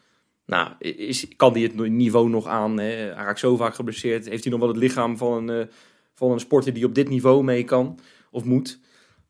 [0.45, 2.79] nou, is, kan hij het niveau nog aan?
[2.79, 2.85] Hè?
[2.85, 4.29] Hij raakt zo vaak geblesseerd.
[4.29, 5.73] Heeft hij nog wel het lichaam van een, uh,
[6.13, 7.99] van een sporter die op dit niveau mee kan
[8.31, 8.79] of moet?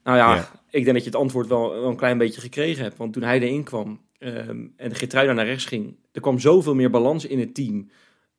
[0.03, 2.97] Nou ja, ik denk dat je het antwoord wel, wel, een klein beetje gekregen hebt.
[2.97, 6.89] Want toen hij erin kwam um, en Geertruida naar rechts ging, er kwam zoveel meer
[6.89, 7.89] balans in het team.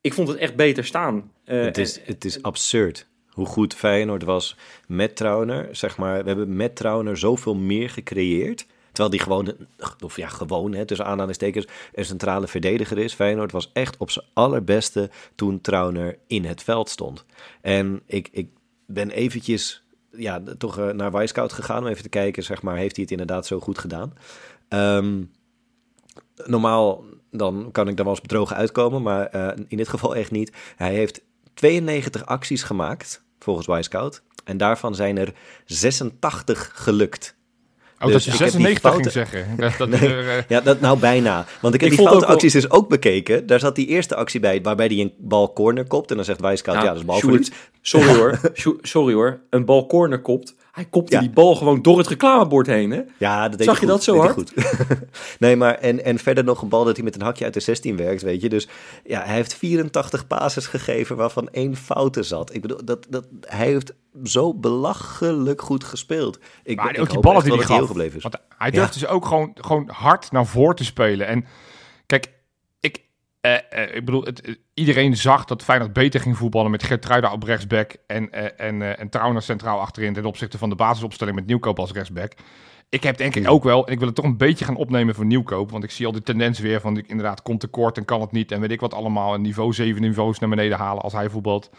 [0.01, 1.31] Ik vond het echt beter staan.
[1.45, 4.57] Uh, het, is, het is absurd hoe goed Feyenoord was
[4.87, 5.67] met Trauner.
[5.71, 8.65] Zeg maar, we hebben met Trauner zoveel meer gecreëerd.
[8.95, 9.55] Terwijl die gewoon,
[10.03, 13.13] of ja, gewoon, hè, tussen aanhalingstekens, een centrale verdediger is.
[13.13, 17.25] Feyenoord was echt op zijn allerbeste toen Trauner in het veld stond.
[17.61, 18.49] En ik, ik
[18.85, 22.95] ben eventjes ja, toch uh, naar Wisecout gegaan om even te kijken, zeg maar, heeft
[22.95, 24.13] hij het inderdaad zo goed gedaan?
[24.69, 25.31] Um,
[26.45, 27.03] normaal
[27.37, 30.51] dan kan ik daar wel eens bedrogen uitkomen, maar uh, in dit geval echt niet.
[30.75, 31.21] Hij heeft
[31.53, 34.21] 92 acties gemaakt, volgens Wisecout.
[34.43, 35.33] En daarvan zijn er
[35.65, 37.35] 86 gelukt.
[37.99, 39.45] Oh, dus dat je 96 ging zeggen.
[39.77, 40.43] Dat, nee, er, uh...
[40.47, 41.45] Ja, dat nou bijna.
[41.61, 43.47] Want ik heb ik die foute acties dus ook bekeken.
[43.47, 46.09] Daar zat die eerste actie bij, waarbij hij een bal corner kopt.
[46.09, 47.51] En dan zegt Wijscout, ja, dat is balverlies.
[47.81, 48.39] Sorry hoor,
[48.81, 49.39] sorry hoor.
[49.49, 50.55] Een bal corner kopt.
[50.75, 53.01] Hij kopte die bal gewoon door het reclamebord heen, hè?
[53.17, 54.33] Ja, dat Zag je dat zo hard?
[54.33, 54.53] Goed.
[55.39, 57.59] nee, maar en, en verder nog een bal dat hij met een hakje uit de
[57.59, 58.49] 16 werkt, weet je.
[58.49, 58.67] Dus
[59.05, 62.53] ja, hij heeft 84 passes gegeven waarvan één foute zat.
[62.53, 66.39] Ik bedoel, dat, dat, hij heeft zo belachelijk goed gespeeld.
[66.63, 67.87] Ik, maar ook die ballen die hij gaf.
[67.87, 68.23] Gebleven is.
[68.23, 71.27] Want hij durft dus ook gewoon, gewoon hard naar voren te spelen.
[71.27, 71.45] En
[73.45, 77.31] ik, eh, eh, ik bedoel, het, iedereen zag dat Feyenoord beter ging voetballen met Gertruida
[77.31, 81.79] op rechtsback en, en, en Trauner centraal achterin ten opzichte van de basisopstelling met Nieuwkoop
[81.79, 82.33] als rechtsback.
[82.89, 85.15] Ik heb denk ik ook wel, en ik wil het toch een beetje gaan opnemen
[85.15, 88.05] voor Nieuwkoop, want ik zie al de tendens weer van ik inderdaad komt tekort en
[88.05, 91.03] kan het niet en weet ik wat allemaal, een niveau 7 niveaus naar beneden halen
[91.03, 91.69] als hij voetbalt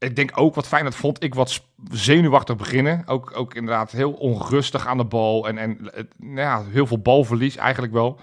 [0.00, 3.02] ik denk ook wat dat vond ik wat zenuwachtig beginnen.
[3.06, 5.78] Ook, ook inderdaad heel onrustig aan de bal en, en
[6.16, 8.20] nou ja, heel veel balverlies eigenlijk wel.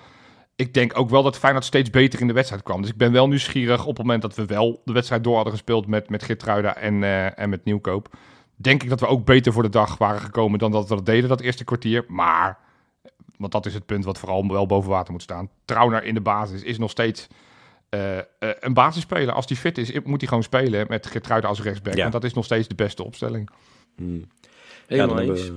[0.57, 2.81] Ik denk ook wel dat Feyenoord steeds beter in de wedstrijd kwam.
[2.81, 5.53] Dus ik ben wel nieuwsgierig op het moment dat we wel de wedstrijd door hadden
[5.53, 8.17] gespeeld met, met Gertruida en, uh, en met Nieuwkoop.
[8.55, 11.05] Denk ik dat we ook beter voor de dag waren gekomen dan dat we dat
[11.05, 12.05] deden dat eerste kwartier.
[12.07, 12.57] Maar,
[13.37, 15.49] want dat is het punt wat vooral wel boven water moet staan.
[15.65, 17.27] Trauner in de basis is nog steeds
[17.89, 18.21] uh, uh,
[18.59, 19.33] een basisspeler.
[19.33, 21.93] Als die fit is, moet hij gewoon spelen met Gertruida als rechtsback.
[21.95, 22.01] Ja.
[22.01, 23.49] Want dat is nog steeds de beste opstelling.
[23.95, 24.27] Hmm.
[24.87, 25.51] Helemaal ja, eens.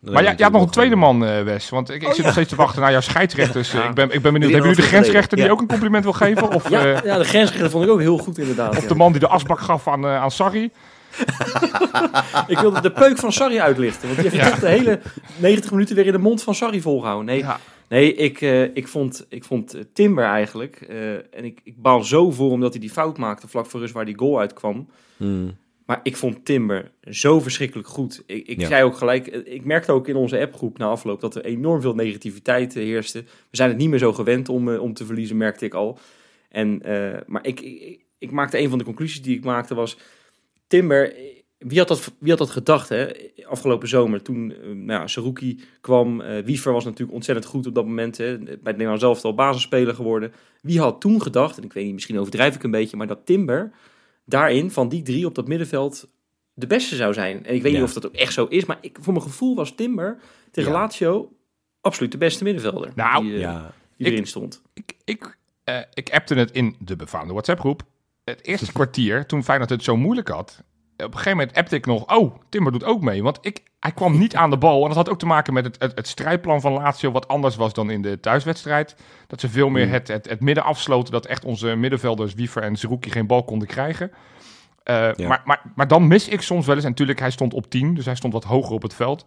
[0.00, 1.68] Maar jij, had nog een tweede man, uh, Wes.
[1.68, 3.72] Want ik, ik oh, zit nog steeds te wachten naar jouw scheidsrechters.
[3.72, 3.88] Ja.
[3.88, 4.52] Ik, ben, ik ben benieuwd.
[4.52, 6.54] Hebben jullie de grensrechter die ook een compliment wil geven?
[6.54, 8.76] Of, ja, ja, de grensrechter vond ik ook heel goed inderdaad.
[8.76, 10.70] Of de man die de asbak gaf aan, uh, aan Sarri.
[12.46, 14.08] ik wilde de peuk van Sarri uitlichten.
[14.08, 15.00] Want die heeft toch de hele
[15.36, 17.26] 90 minuten weer in de mond van Sarri volgehouden.
[17.26, 17.44] Nee,
[17.88, 20.80] nee ik, uh, ik vond, ik vond Timber eigenlijk...
[21.30, 24.04] en ik, ik baal zo voor omdat hij die fout maakte vlak voor rust waar
[24.04, 24.88] die goal uitkwam.
[25.16, 25.56] Hmm.
[25.90, 28.22] Maar ik vond Timber zo verschrikkelijk goed.
[28.26, 31.44] Ik, ik zei ook gelijk, ik merkte ook in onze appgroep na afloop dat er
[31.44, 33.18] enorm veel negativiteit uh, heerste.
[33.22, 35.98] We zijn het niet meer zo gewend om, uh, om te verliezen, merkte ik al.
[36.48, 39.98] En, uh, maar ik, ik, ik, maakte een van de conclusies die ik maakte was,
[40.66, 41.14] Timber,
[41.58, 43.10] wie had dat, wie had dat gedacht hè?
[43.44, 46.22] afgelopen zomer toen nou ja, Saruki kwam.
[46.44, 48.16] Wiever was natuurlijk ontzettend goed op dat moment.
[48.16, 48.38] Hè?
[48.38, 50.32] Bij het Nederlands zelf al basisspeler geworden.
[50.62, 53.26] Wie had toen gedacht, en ik weet niet, misschien overdrijf ik een beetje, maar dat
[53.26, 53.72] Timber
[54.24, 56.08] daarin, van die drie op dat middenveld,
[56.54, 57.46] de beste zou zijn.
[57.46, 59.54] En ik weet niet of dat ook echt zo is, maar ik, voor mijn gevoel
[59.56, 60.18] was Timber
[60.50, 60.78] tegen ja.
[60.78, 61.32] Lazio
[61.80, 62.92] absoluut de beste middenvelder.
[62.94, 63.72] Nou, die, uh, ja.
[63.96, 64.62] die erin stond.
[64.72, 67.82] Ik, ik, uh, ik appte het in de befaamde WhatsApp-groep.
[68.24, 70.62] Het eerste kwartier, toen Feyenoord het zo moeilijk had,
[71.04, 73.22] op een gegeven moment appte ik nog, oh, Timber doet ook mee.
[73.22, 74.82] Want ik, hij kwam niet aan de bal.
[74.82, 77.56] En dat had ook te maken met het, het, het strijdplan van Lazio, wat anders
[77.56, 78.96] was dan in de thuiswedstrijd.
[79.26, 79.92] Dat ze veel meer hmm.
[79.92, 83.68] het, het, het midden afsloten, dat echt onze middenvelders, Wiever en Zerouki, geen bal konden
[83.68, 84.10] krijgen.
[84.84, 87.70] Uh, maar, maar, maar dan mis ik soms wel eens, en natuurlijk, hij stond op
[87.70, 89.24] 10, dus hij stond wat hoger op het veld.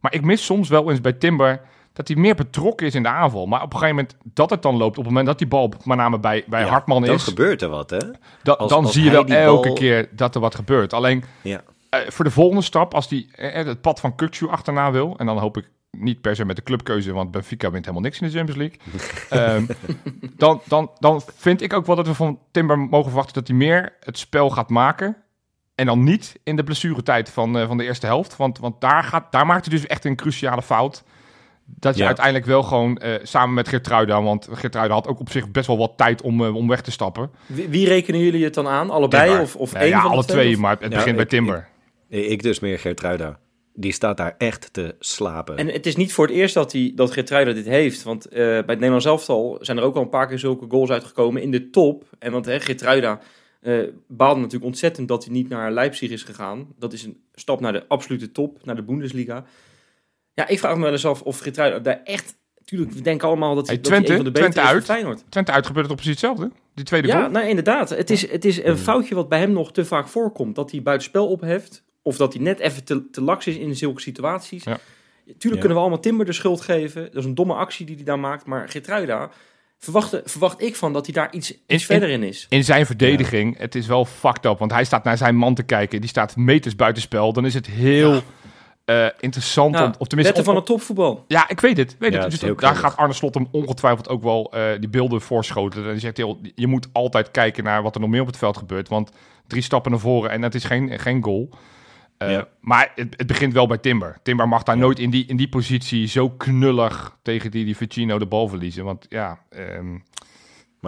[0.00, 1.60] Maar ik mis soms wel eens bij Timber
[1.98, 3.46] dat hij meer betrokken is in de aanval.
[3.46, 5.72] Maar op een gegeven moment dat het dan loopt, op het moment dat die bal
[5.84, 7.08] met name bij, bij Hartman is...
[7.08, 7.98] dan gebeurt er wat, hè?
[8.42, 10.92] Da, als, dan zie je wel elke keer dat er wat gebeurt.
[10.92, 11.62] Alleen ja.
[11.90, 15.14] uh, voor de volgende stap, als hij uh, het pad van Kukcu achterna wil...
[15.16, 18.20] en dan hoop ik niet per se met de clubkeuze, want Benfica wint helemaal niks
[18.20, 18.60] in de Champions
[19.30, 19.56] League.
[19.56, 19.66] um,
[20.36, 23.56] dan, dan, dan vind ik ook wel dat we van Timber mogen verwachten dat hij
[23.56, 25.16] meer het spel gaat maken...
[25.74, 28.36] En dan niet in de blessuretijd van, uh, van de eerste helft.
[28.36, 31.04] Want, want daar, gaat, daar maakt hij dus echt een cruciale fout
[31.76, 35.50] dat je uiteindelijk wel gewoon uh, samen met Gertruida, want Gertruida had ook op zich
[35.50, 37.30] best wel wat tijd om, uh, om weg te stappen.
[37.46, 38.90] Wie, wie, rekenen jullie het dan aan?
[38.90, 41.68] Allebei of, of één ja, van alle twee, twee maar het begint bij Timber.
[42.08, 43.38] Ik, ik, dus meer Gertruida.
[43.74, 45.56] Die staat daar echt te slapen.
[45.56, 48.02] En het is niet voor het eerst dat, hij, dat Gertruida dit heeft.
[48.02, 50.90] Want uh, bij het Nederlands elftal zijn er ook al een paar keer zulke goals
[50.90, 52.04] uitgekomen in de top.
[52.18, 53.20] En want hè, Gertruida
[54.06, 56.66] baalde natuurlijk ontzettend dat hij niet naar Leipzig is gegaan.
[56.78, 59.44] Dat is een stap naar de absolute top, naar de Bundesliga.
[60.38, 62.36] Ja, ik vraag me wel eens af of Geertruiden daar echt...
[62.64, 64.74] Tuurlijk, we denken allemaal dat hij, hey, Twente, dat hij een van de betere Twente
[64.74, 65.24] uit, Feyenoord.
[65.28, 66.50] Twente uit gebeurt het op precies hetzelfde.
[66.74, 67.30] Die tweede ja, goal.
[67.30, 67.90] nou inderdaad.
[67.90, 70.54] Het is, het is een foutje wat bij hem nog te vaak voorkomt.
[70.54, 71.84] Dat hij buitenspel opheft.
[72.02, 74.64] Of dat hij net even te, te laks is in zulke situaties.
[74.64, 74.78] Ja.
[75.24, 77.02] Tuurlijk kunnen we allemaal Timber de schuld geven.
[77.02, 78.46] Dat is een domme actie die hij daar maakt.
[78.46, 79.30] Maar Geertruida
[79.78, 82.46] verwacht, verwacht ik van dat hij daar iets, iets verder in is.
[82.48, 84.58] In zijn verdediging, het is wel fucked up.
[84.58, 86.00] Want hij staat naar zijn man te kijken.
[86.00, 87.32] Die staat meters buitenspel.
[87.32, 88.22] Dan is het heel...
[88.90, 89.72] Uh, interessant.
[89.72, 91.24] Nou, of tenminste, van het topvoetbal.
[91.26, 91.96] Ja, ik weet het.
[91.98, 92.30] Weet ja, het.
[92.30, 95.82] Dus daar gaat Arne Slot hem ongetwijfeld ook wel uh, die beelden voorschoten.
[95.82, 98.36] En hij zegt heel, je moet altijd kijken naar wat er nog meer op het
[98.36, 98.88] veld gebeurt.
[98.88, 99.10] Want
[99.46, 101.48] drie stappen naar voren en dat is geen, geen goal.
[102.18, 102.48] Uh, ja.
[102.60, 104.18] Maar het, het, begint wel bij Timber.
[104.22, 104.80] Timber mag daar ja.
[104.80, 108.84] nooit in die, in die positie zo knullig tegen die, die Ficino de bal verliezen.
[108.84, 110.04] Want ja, um,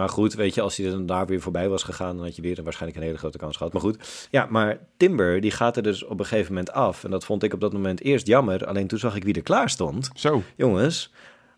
[0.01, 2.41] maar goed, weet je, als hij dan daar weer voorbij was gegaan, dan had je
[2.41, 3.73] weer een, waarschijnlijk een hele grote kans gehad.
[3.73, 7.03] Maar goed, ja, maar Timber, die gaat er dus op een gegeven moment af.
[7.03, 8.65] En dat vond ik op dat moment eerst jammer.
[8.65, 10.09] Alleen toen zag ik wie er klaar stond.
[10.13, 10.43] Zo.
[10.55, 11.13] Jongens,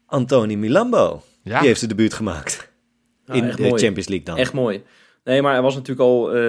[0.06, 1.22] Antoni Milambo.
[1.44, 1.60] Ja.
[1.60, 2.72] Die heeft de debuut gemaakt.
[3.26, 4.38] Nou, in de Champions League dan.
[4.38, 4.84] Echt mooi.
[5.24, 6.36] Nee, maar hij was natuurlijk al...
[6.36, 6.42] Uh,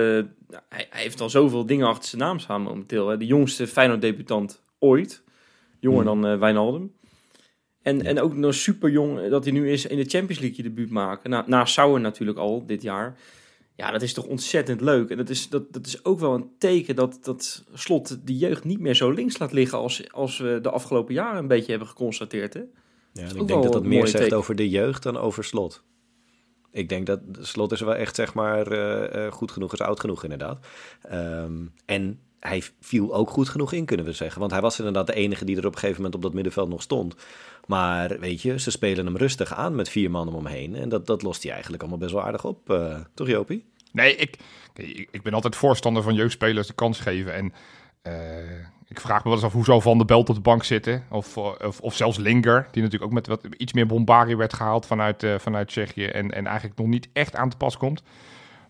[0.68, 3.08] hij, hij, heeft al zoveel dingen achter zijn naam staan momenteel.
[3.08, 3.16] Hè.
[3.16, 5.22] De jongste Feyenoord-debutant ooit.
[5.80, 6.20] Jonger hmm.
[6.20, 6.92] dan uh, Wijnaldum.
[7.84, 10.56] En, en ook nog super jong eh, dat hij nu is in de Champions League
[10.56, 11.30] je debuut maken.
[11.30, 13.18] Na, na Sauer natuurlijk al dit jaar.
[13.76, 15.10] Ja, dat is toch ontzettend leuk.
[15.10, 18.64] En dat is, dat, dat is ook wel een teken dat, dat Slot de jeugd
[18.64, 21.88] niet meer zo links laat liggen als, als we de afgelopen jaren een beetje hebben
[21.88, 22.54] geconstateerd.
[22.54, 22.62] Hè?
[23.12, 25.82] Ja, en ik denk dat dat meer zegt over de jeugd dan over Slot.
[26.70, 30.22] Ik denk dat Slot is wel echt, zeg maar, uh, goed genoeg, is oud genoeg
[30.22, 30.66] inderdaad.
[31.12, 34.40] Um, en hij viel ook goed genoeg in, kunnen we zeggen.
[34.40, 36.68] Want hij was inderdaad de enige die er op een gegeven moment op dat middenveld
[36.68, 37.14] nog stond.
[37.66, 40.74] Maar weet je, ze spelen hem rustig aan met vier mannen omheen.
[40.74, 43.64] En dat, dat lost hij eigenlijk allemaal best wel aardig op, uh, toch Jopie?
[43.92, 44.36] Nee, ik,
[45.10, 47.34] ik, ben altijd voorstander van jeugdspelers de kans geven.
[47.34, 47.52] En
[48.02, 48.12] uh,
[48.88, 51.04] ik vraag me wel eens af hoe zou Van de Belt op de bank zitten.
[51.10, 54.86] Of, of, of, zelfs Linger, die natuurlijk ook met wat iets meer bombarie werd gehaald
[54.86, 56.04] vanuit, vanuit Tsjechië.
[56.04, 58.02] En, en eigenlijk nog niet echt aan te pas komt.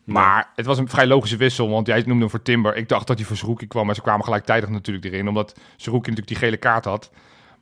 [0.05, 2.77] Maar het was een vrij logische wissel, want jij noemde hem voor Timber.
[2.77, 5.29] Ik dacht dat hij voor Zerouki kwam, maar ze kwamen gelijktijdig natuurlijk erin.
[5.29, 7.11] Omdat Zerouki natuurlijk die gele kaart had.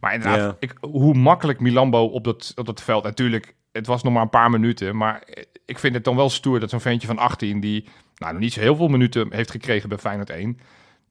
[0.01, 3.05] Maar inderdaad, ik, hoe makkelijk Milambo op dat, op dat veld.
[3.05, 4.97] Natuurlijk, het was nog maar een paar minuten.
[4.97, 5.23] Maar
[5.67, 7.61] ik vind het dan wel stoer dat zo'n ventje van 18...
[7.61, 7.85] die
[8.17, 10.59] nou, nog niet zo heel veel minuten heeft gekregen bij Feyenoord 1...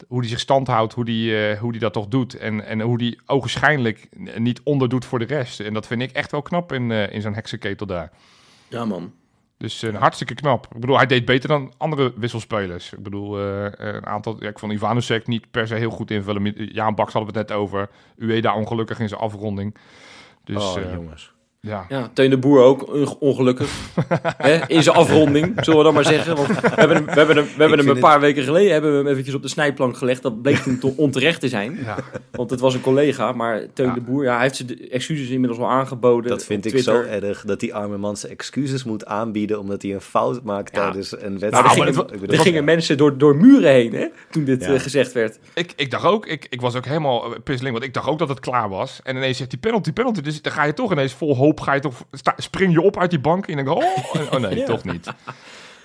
[0.08, 2.38] hoe die zich stand houdt, hoe die, uh, hoe die dat toch doet.
[2.38, 5.60] En, en hoe die ogenschijnlijk niet onderdoet voor de rest.
[5.60, 8.12] En dat vind ik echt wel knap in, uh, in zo'n heksenketel daar.
[8.68, 9.14] Ja, man.
[9.62, 10.66] Dus uh, hartstikke knap.
[10.76, 12.94] Ik bedoel, hij deed beter dan andere wisselspelers.
[12.94, 14.36] Ik bedoel, uh, een aantal...
[14.40, 16.54] Ja, ik vond Ivanusek niet per se heel goed invullen.
[16.74, 17.90] Jaan Baks hadden we het net over.
[18.18, 19.76] Ueda ongelukkig in zijn afronding.
[20.44, 21.34] Dus, oh, uh, jongens.
[21.68, 21.86] Ja.
[21.90, 22.88] ja, Teun de Boer ook
[23.20, 23.70] ongelukkig.
[24.38, 26.36] Hè, in zijn afronding, zullen we dan maar zeggen.
[26.36, 28.22] Want we hebben hem, we hebben hem, we hebben hem een paar het...
[28.22, 30.22] weken geleden hebben we hem eventjes op de snijplank gelegd.
[30.22, 31.80] Dat bleek toen onterecht te zijn.
[31.84, 31.98] Ja.
[32.32, 33.32] Want het was een collega.
[33.32, 33.94] Maar Teun Ja.
[33.94, 36.30] de Boer, ja, hij heeft zijn de excuses inmiddels wel aangeboden.
[36.30, 39.94] Dat vind ik zo erg, dat die arme man zijn excuses moet aanbieden omdat hij
[39.94, 40.82] een fout maakt Ja.
[40.84, 41.54] tijdens een Nou, wedstrijd.
[41.56, 44.08] er, maar gingen, het wa- Ik bedoel- er gingen mensen door, door muren heen hè,
[44.32, 44.74] toen dit Ja.
[44.74, 45.40] eh, gezegd werd.
[45.54, 48.20] Ik, ik dacht ook, ik, ik was ook helemaal eh, pisseling, want ik dacht ook
[48.20, 49.00] dat het klaar was.
[49.04, 50.22] En ineens zegt die penalty, penalty.
[50.22, 52.98] Dus dan ga je toch ineens vol hoop, ga je toch, sta- spring je op
[52.98, 54.66] uit die bank en je denkt, oh, oh nee, Ja.
[54.66, 55.14] toch niet.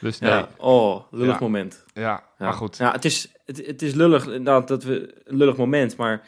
[0.01, 0.49] Dus nee, Ja.
[0.57, 1.41] Oh, lullig Ja.
[1.41, 1.85] moment.
[1.95, 2.77] ja, maar goed.
[2.77, 6.27] Ja, het is, het, het is lullig inderdaad dat we een lullig moment, maar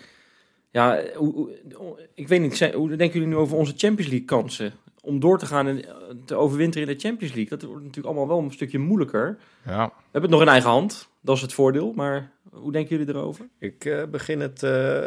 [0.71, 4.27] ja, hoe, hoe- ik weet niet, zijn- hoe denken jullie nu over onze Champions League
[4.27, 5.85] kansen om door te gaan en
[6.25, 7.59] te overwinteren in de Champions League?
[7.59, 9.39] Dat wordt natuurlijk allemaal wel een stukje moeilijker.
[9.65, 9.87] Ja.
[9.87, 13.15] We hebben het nog in eigen hand, dat is het voordeel, maar hoe denken jullie
[13.15, 13.49] erover?
[13.59, 15.01] Ik eh, begin het eh,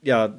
[0.00, 0.34] ja,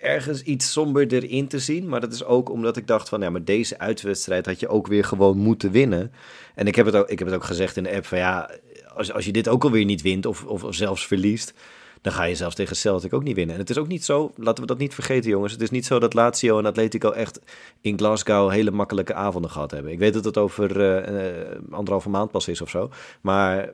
[0.00, 1.88] ergens iets somberder in te zien.
[1.88, 4.86] Maar dat is ook omdat ik dacht van ja, maar deze uitwedstrijd had je ook
[4.86, 6.12] weer gewoon moeten winnen.
[6.54, 8.50] En ik heb het ook, ik heb het ook gezegd in de app van ja,
[8.94, 11.54] als, als je dit ook alweer niet wint of, of zelfs verliest.
[12.00, 13.54] Dan ga je zelfs tegen Celtic ook niet winnen.
[13.54, 15.52] En het is ook niet zo, laten we dat niet vergeten jongens.
[15.52, 17.40] Het is niet zo dat Lazio en Atletico echt
[17.80, 19.92] in Glasgow hele makkelijke avonden gehad hebben.
[19.92, 22.90] Ik weet dat het over eh, eh, anderhalve maand pas is of zo.
[23.20, 23.72] Maar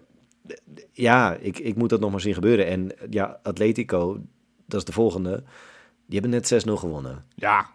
[0.93, 2.67] ja, ik, ik moet dat nog maar zien gebeuren.
[2.67, 4.21] En ja, Atletico,
[4.67, 5.43] dat is de volgende.
[6.07, 7.25] Die hebben net 6-0 gewonnen.
[7.35, 7.67] Ja,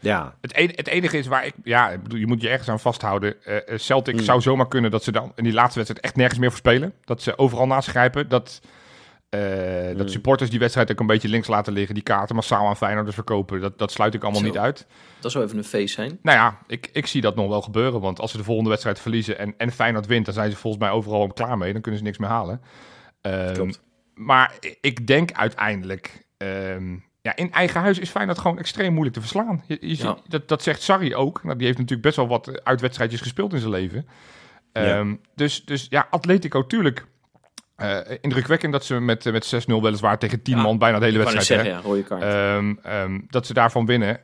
[0.00, 1.54] Ja, het, en- het enige is waar ik...
[1.64, 3.44] Ja, ik bedoel, je moet je ergens aan vasthouden.
[3.44, 4.24] Eh, Celtic Hmm.
[4.24, 6.92] zou zomaar kunnen dat ze dan in die laatste wedstrijd echt nergens meer voor spelen.
[7.04, 8.28] Dat ze overal naast grijpen.
[8.28, 8.60] Dat,
[9.28, 9.96] eh, Hmm.
[9.96, 11.94] dat supporters die wedstrijd ook een beetje links laten liggen.
[11.94, 13.60] Die kaarten massaal aan Feyenoorders verkopen.
[13.60, 14.46] Dat, dat sluit ik allemaal Zo.
[14.46, 14.86] niet uit.
[15.20, 16.18] Dat zou even een feest zijn.
[16.22, 18.00] Nou ja, ik, ik zie dat nog wel gebeuren.
[18.00, 20.24] Want als ze de volgende wedstrijd verliezen en, en Feyenoord wint...
[20.24, 21.72] dan zijn ze volgens mij overal klaar mee.
[21.72, 22.60] Dan kunnen ze niks meer halen.
[23.52, 23.82] Klopt.
[24.14, 26.26] Maar ik denk uiteindelijk...
[26.36, 26.96] ehm,
[27.28, 29.62] ja, in eigen huis is Feyenoord gewoon extreem moeilijk te verslaan.
[29.66, 30.18] Je, je Ja.
[30.28, 31.42] dat, dat zegt Sarri ook.
[31.42, 34.08] Nou, die heeft natuurlijk best wel wat uitwedstrijdjes gespeeld in zijn leven.
[34.72, 34.98] Ja.
[34.98, 37.06] Ehm, dus, dus ja, Atletico, tuurlijk...
[37.76, 41.18] eh, indrukwekkend dat ze met, met 6-0 weliswaar tegen 10 Ja, man bijna de hele
[41.18, 41.46] wedstrijd...
[41.46, 42.22] zeggen, ja, rode kaart.
[42.22, 44.20] Ehm, ehm, dat ze daarvan winnen.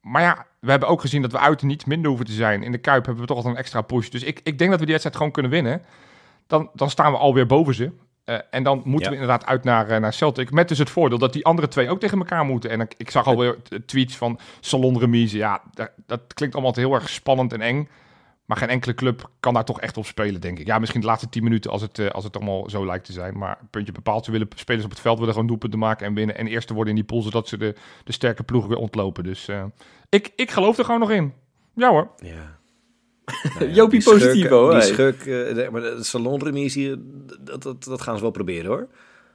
[0.00, 2.62] Maar ja, we hebben ook gezien dat we uit niet minder hoeven te zijn.
[2.62, 4.08] In de Kuip hebben we toch altijd een extra push.
[4.08, 5.82] Dus ik, ik denk dat we die wedstrijd gewoon kunnen winnen.
[6.46, 7.90] Dan, dan staan we alweer boven ze.
[8.28, 9.16] Eh, en dan moeten Ja.
[9.16, 10.50] we inderdaad uit naar, eh, naar Celtic.
[10.50, 12.70] Met dus het voordeel dat die andere twee ook tegen elkaar moeten.
[12.70, 15.36] En ik, ik zag alweer t- tweets van salon remise.
[15.36, 17.88] Ja, dat, dat klinkt allemaal heel erg spannend en eng.
[18.44, 20.66] Maar geen enkele club kan daar toch echt op spelen, denk ik.
[20.66, 23.12] Ja, misschien de laatste 10 minuten als het, eh, als het allemaal zo lijkt te
[23.12, 23.38] zijn.
[23.38, 26.36] Maar puntje bepaald, ze willen spelers op het veld willen gewoon doelpunten maken en winnen.
[26.36, 29.24] En eerste worden in die pool, zodat ze de, de sterke ploegen weer ontlopen.
[29.24, 29.64] Dus eh,
[30.08, 31.32] ik, ik geloof er gewoon nog in.
[31.74, 32.08] Ja hoor.
[32.16, 32.57] ja.
[33.74, 34.72] Jopie die positivo, schurken- hoor.
[34.72, 36.96] Die schurk, eh, de- maar de salonremise hier,
[37.40, 38.86] dat, dat, dat gaan ze wel proberen hoor.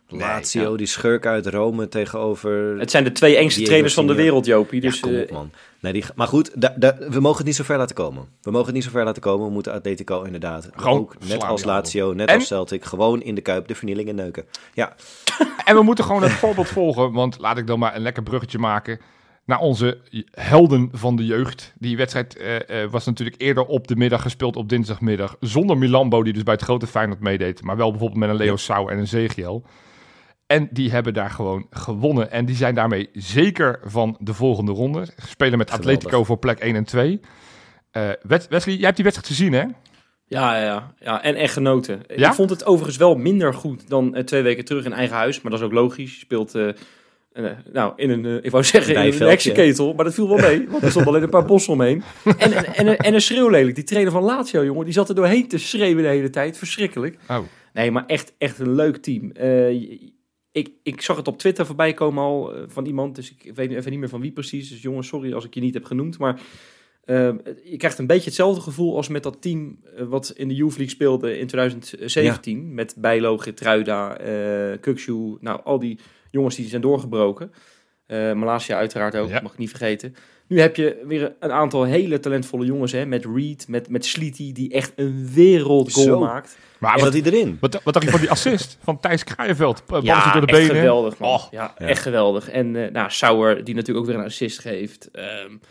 [0.08, 0.78] Lazio, ja.
[0.78, 2.80] die schurk uit Rome tegenover...
[2.80, 4.82] Het zijn de twee engste Diego trainers van de wereld, Jopie.
[4.82, 5.52] Ja, Dus kom op, eh, man.
[5.80, 8.26] Nee, die, maar goed, da- da- we mogen het niet zo ver laten komen.
[8.42, 9.48] We mogen het niet zo ver laten komen.
[9.48, 11.64] We moeten Atletico inderdaad Gewoon ook, net als.
[11.64, 14.46] Lazio, net En- als Celtic, gewoon in de Kuip de vernielingen neuken.
[14.74, 14.96] Ja,
[15.66, 17.12] En we moeten gewoon het voorbeeld volgen.
[17.12, 19.00] Want laat ik dan maar een lekker bruggetje maken
[19.46, 19.98] naar onze
[20.32, 21.74] helden van de jeugd.
[21.80, 25.36] Die wedstrijd eh, eh, was natuurlijk eerder op de middag gespeeld op dinsdagmiddag.
[25.40, 27.62] Zonder Milambo, die dus bij het grote Feyenoord meedeed.
[27.64, 28.56] Maar wel bijvoorbeeld met een Leo.
[28.56, 29.66] Sau en een Zegiel.
[30.48, 32.32] En die hebben daar gewoon gewonnen.
[32.32, 35.08] En die zijn daarmee zeker van de volgende ronde.
[35.28, 35.96] Spelen met Geweldig.
[35.96, 37.20] Atletico voor plek 1 en 2.
[37.92, 39.64] Eh, Wes- Wesley, jij hebt die wedstrijd gezien, hè?
[40.26, 41.24] Ja, ja, ja.
[41.24, 42.02] En echt genoten.
[42.16, 42.28] Ja?
[42.28, 45.42] Ik vond het overigens wel minder goed dan eh, twee weken terug in eigen huis.
[45.42, 46.14] Maar dat is ook logisch.
[46.14, 46.76] Je speelt eh, eh,
[47.74, 49.94] nou, in een, eh, ik wou zeggen, in een heksenketel.
[49.94, 52.04] Maar dat viel wel mee, want er stond alleen een paar bossen omheen.
[52.38, 53.76] En, en, en, een- en een schreeuwlelijk.
[53.76, 56.58] Die trainer van Lazio, jongen, die zat er doorheen te schreeuwen de hele tijd.
[56.58, 57.18] Verschrikkelijk.
[57.30, 57.38] Oh.
[57.74, 59.32] Nee, maar echt, echt een leuk team.
[59.32, 59.70] Eh,
[60.52, 63.16] ik, ik zag het op Twitter voorbij komen al eh, van iemand.
[63.16, 64.70] Dus ik weet even niet meer van wie precies.
[64.70, 66.18] Dus jongens, sorry als ik je niet heb genoemd.
[66.18, 66.40] Maar
[67.06, 70.56] Ehm, je krijgt een beetje hetzelfde gevoel als met dat team eh, wat in de
[70.56, 72.74] Youth League speelde in 2017.
[72.74, 76.00] Met Bijlo, Getruida, uh, Kukshu, nou al die
[76.32, 77.52] jongens die zijn doorgebroken.
[78.08, 80.16] Uh, Malaysia uiteraard ook, mag ik niet vergeten.
[80.48, 84.52] Nu heb je weer een aantal hele talentvolle jongens, hè, met Reed, met, met Sleety,
[84.52, 86.58] die echt een wereldgoal maakt.
[86.80, 87.58] Maar wat hij erin?
[87.60, 89.84] Wat, wat dacht je van die assist van Thijs Kraaienveld?
[90.02, 90.76] Ja, door de benen.
[90.76, 91.30] geweldig, man.
[91.30, 91.44] Oh.
[91.52, 92.50] Ja, echt geweldig.
[92.50, 95.10] En uh, nou, Sauer, die natuurlijk ook weer een assist geeft.
[95.14, 95.62] Um,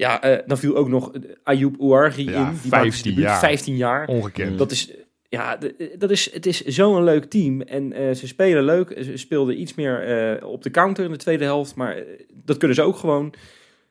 [0.00, 2.48] ja, uh, dan viel ook nog Ayoub Ouarghi in.
[2.62, 3.38] Die 15 jaar.
[3.38, 4.06] 15 jaar.
[4.06, 4.58] Ongekend.
[4.58, 4.90] Dat is,
[5.28, 5.58] ja,
[5.98, 7.60] dat is, het is zo'n leuk team.
[7.60, 8.94] En uh, ze spelen leuk.
[9.04, 11.74] Ze speelden iets meer uh, op de counter in de tweede helft.
[11.74, 11.96] Maar
[12.32, 13.34] dat kunnen ze ook gewoon.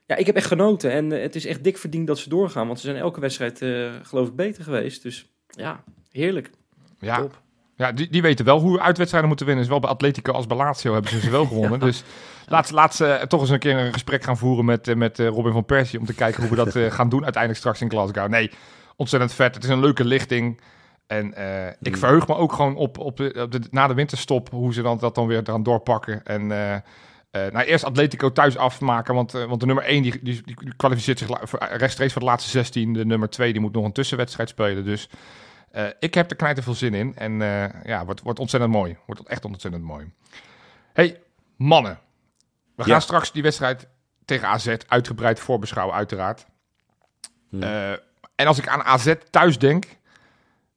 [0.06, 0.92] Ja, ik heb echt genoten.
[0.92, 2.68] En het is echt dik verdiend dat ze doorgaan.
[2.68, 3.58] Want ze zijn elke wedstrijd,
[4.04, 5.04] geloof ik, beter geweest.
[5.04, 6.50] Dus ja, heerlijk.
[7.00, 7.22] Ja.
[7.22, 7.42] Top.
[7.80, 9.66] Ja, die, die weten wel hoe uitwedstrijden moeten winnen.
[9.66, 11.80] Zowel bij Atletico als bij Lazio hebben ze ze wel gewonnen.
[11.80, 12.04] Dus
[12.46, 15.28] laat, laat ze toch eens een keer een gesprek gaan voeren met, eh, met eh,
[15.28, 16.00] Robin van Persie...
[16.00, 18.30] om te kijken hoe we dat eh, gaan doen uiteindelijk straks in Glasgow.
[18.30, 18.52] Nee,
[18.96, 19.56] ontzettend vet.
[19.56, 20.62] Het is een leuke lichting.
[21.08, 21.34] En
[21.82, 24.50] ik verheug me ook gewoon op, op, de, op de, na de winterstop...
[24.50, 26.24] hoe ze dan, dat dan weer eraan doorpakken.
[26.24, 26.48] En...
[27.32, 31.30] nou, eerst Atletico thuis afmaken, want, want de nummer 1 die, die, die kwalificeert zich
[31.60, 32.94] rechtstreeks voor de laatste 16.
[32.94, 34.86] De nummer 2 die moet nog een tussenwedstrijd spelen.
[34.86, 35.10] Dus
[35.76, 37.16] uh, ik heb er knijter veel zin in.
[37.16, 38.98] En uh, ja, wordt, wordt ontzettend mooi.
[39.06, 40.12] Wordt echt ontzettend mooi.
[40.94, 41.22] hey,
[41.56, 42.00] mannen.
[42.76, 43.88] We gaan straks die wedstrijd
[44.26, 46.46] tegen AZ uitgebreid voorbeschouwen, uiteraard.
[47.52, 47.92] Uh,
[48.36, 49.86] en als ik aan AZ thuis denk,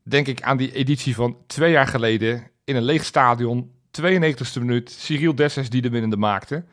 [0.02, 3.72] denk ik aan die editie van twee jaar geleden in een leeg stadion.
[4.00, 6.64] 92e minuut, Cyril Dessers die de winnende maakte.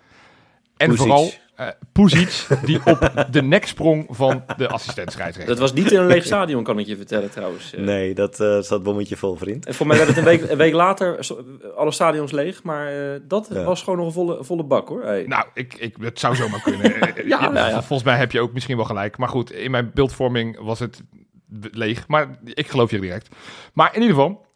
[0.77, 5.99] En vooral uh, die op de nek sprong van de assistent Dat was niet in
[5.99, 7.73] een leeg stadion, kan ik je vertellen trouwens.
[7.73, 7.81] Eh.
[7.81, 9.65] Nee, dat uh, zat bommetje vol, vriend.
[9.65, 11.19] En voor mij werd het een week, een week later
[11.75, 15.03] alle stadions leeg, maar dat was gewoon nog een volle, volle bak hoor.
[15.03, 15.25] Hey.
[15.27, 16.91] Nou, ik, ik, het zou zomaar kunnen.
[17.27, 19.17] ja, ja, Volgens mij heb je ook misschien wel gelijk.
[19.17, 21.01] Maar goed, in mijn beeldvorming was het
[21.71, 23.35] leeg, maar ik geloof je direct.
[23.73, 24.47] Maar in ieder geval...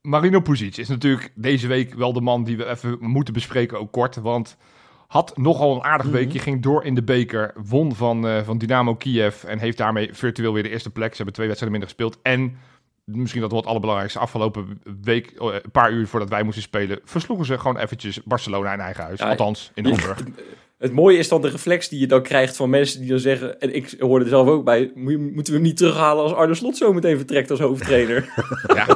[0.00, 3.92] Marino Puzic is natuurlijk deze week wel de man die we even moeten bespreken, ook
[3.92, 4.16] kort.
[4.16, 4.56] Want
[5.06, 6.14] had nogal een aardig mhm.
[6.14, 10.14] weekje, ging door in de beker, won van, uh, van Dynamo Kiev en heeft daarmee
[10.14, 11.10] virtueel weer de eerste plek.
[11.10, 12.58] Ze hebben twee wedstrijden minder gespeeld en
[13.04, 17.00] misschien dat wel het allerbelangrijkste, afgelopen week, eh, een paar uur voordat wij moesten spelen,
[17.04, 19.20] versloegen ze gewoon eventjes Barcelona in eigen huis.
[19.20, 20.22] Althans, in Hamburg.
[20.78, 23.60] Het mooie is dan de reflex die je dan krijgt van mensen die dan zeggen,
[23.60, 26.76] en ik hoorde er zelf ook bij, moeten we hem niet terughalen als Arne Slot
[26.76, 28.28] zo meteen vertrekt als hoofdtrainer?
[28.76, 28.86] ja,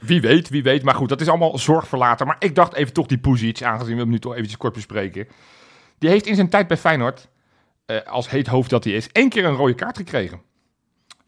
[0.00, 0.82] wie weet, wie weet.
[0.82, 2.26] Maar goed, dat is allemaal zorg voor later.
[2.26, 5.28] Maar ik dacht even toch die Puzic, aangezien we hem nu toch eventjes kort bespreken.
[5.98, 7.28] Die heeft in zijn tijd bij Feyenoord,
[7.86, 10.40] uh, als heet hoofd dat hij is, één keer een rode kaart gekregen.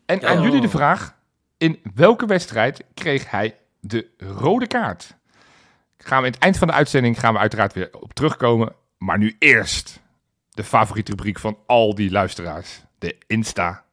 [0.07, 1.17] En aan jullie de vraag,
[1.59, 5.17] in welke wedstrijd kreeg hij de rode kaart?
[6.07, 8.73] Gaan we in het eind van de uitzending gaan we uiteraard weer op terugkomen.
[8.99, 10.03] Maar nu eerst
[10.51, 12.81] de favoriete rubriek van al die luisteraars.
[12.99, 13.85] De Insta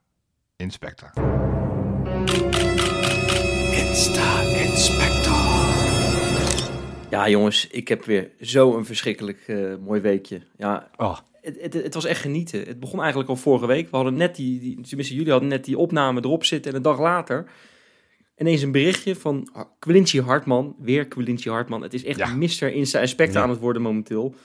[0.55, 1.11] Inspector.
[3.71, 5.11] Insta Inspector.
[7.09, 10.41] Ja jongens, ik heb weer zo een verschrikkelijk uh, mooi weekje.
[10.57, 11.17] Ja, oh.
[11.41, 12.63] het, het, het, was echt genieten.
[12.63, 13.89] Het begon eigenlijk al vorige week.
[13.89, 16.71] We hadden net die, die tenminste jullie hadden net die opname erop zitten.
[16.71, 17.45] En een dag later
[18.37, 20.75] ineens een berichtje van Quincy Hartman.
[20.79, 21.81] Weer Quincy Hartman.
[21.81, 22.35] Het is echt ja.
[22.35, 22.73] Mr.
[22.73, 24.35] Insta Aspect aan het worden momenteel.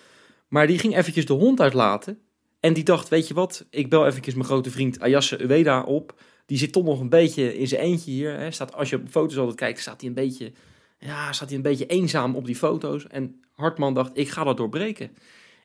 [0.48, 2.18] Maar die ging eventjes de hond uitlaten.
[2.60, 6.20] En die dacht, weet je wat, ik bel eventjes mijn grote vriend Ayasse Ueda op.
[6.46, 8.38] Die zit toch nog een beetje in zijn eentje hier.
[8.38, 8.50] Hè.
[8.50, 10.52] Staat, als je op foto's altijd kijkt, staat hij een beetje,
[10.98, 13.06] ja, staat hij een beetje eenzaam op die foto's.
[13.06, 15.10] En Hartman dacht, ik ga dat doorbreken.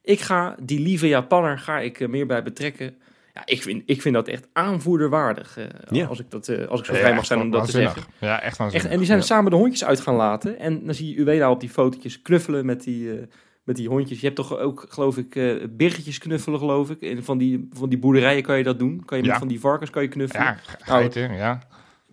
[0.01, 2.95] Ik ga die lieve Japanner ga ik er meer bij betrekken.
[3.33, 5.57] Ja, ik vind, ik vind dat echt aanvoerderwaardig.
[5.57, 6.05] Uh, ja.
[6.05, 8.03] Als ik, dat, uh, als ik zo vrij mag zijn om dat te zeggen.
[8.19, 8.83] Ja, echt waanzinnig.
[8.83, 10.59] Echt, en die zijn samen de hondjes uit gaan laten.
[10.59, 13.21] En dan zie je Ueda op die fotootjes knuffelen met die, uh,
[13.63, 14.19] met die hondjes.
[14.19, 17.01] Je hebt toch ook, geloof ik, uh, birgetjes knuffelen, geloof ik.
[17.01, 19.05] En van die, van die boerderijen kan je dat doen.
[19.05, 20.45] Kan je met van die varkens kan je knuffelen.
[20.45, 21.61] Ja, geiten, nou, ja.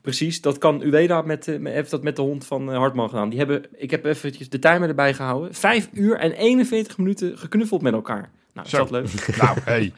[0.03, 3.29] Precies, dat kan Ueda met, heeft dat met de hond van Hartman gedaan.
[3.29, 5.55] Die hebben, ik heb eventjes de timer erbij gehouden.
[5.55, 8.31] Vijf uur en 41 minuten geknuffeld met elkaar.
[8.53, 9.27] Nou, is dat leuk?
[9.43, 9.93] Nou, hey.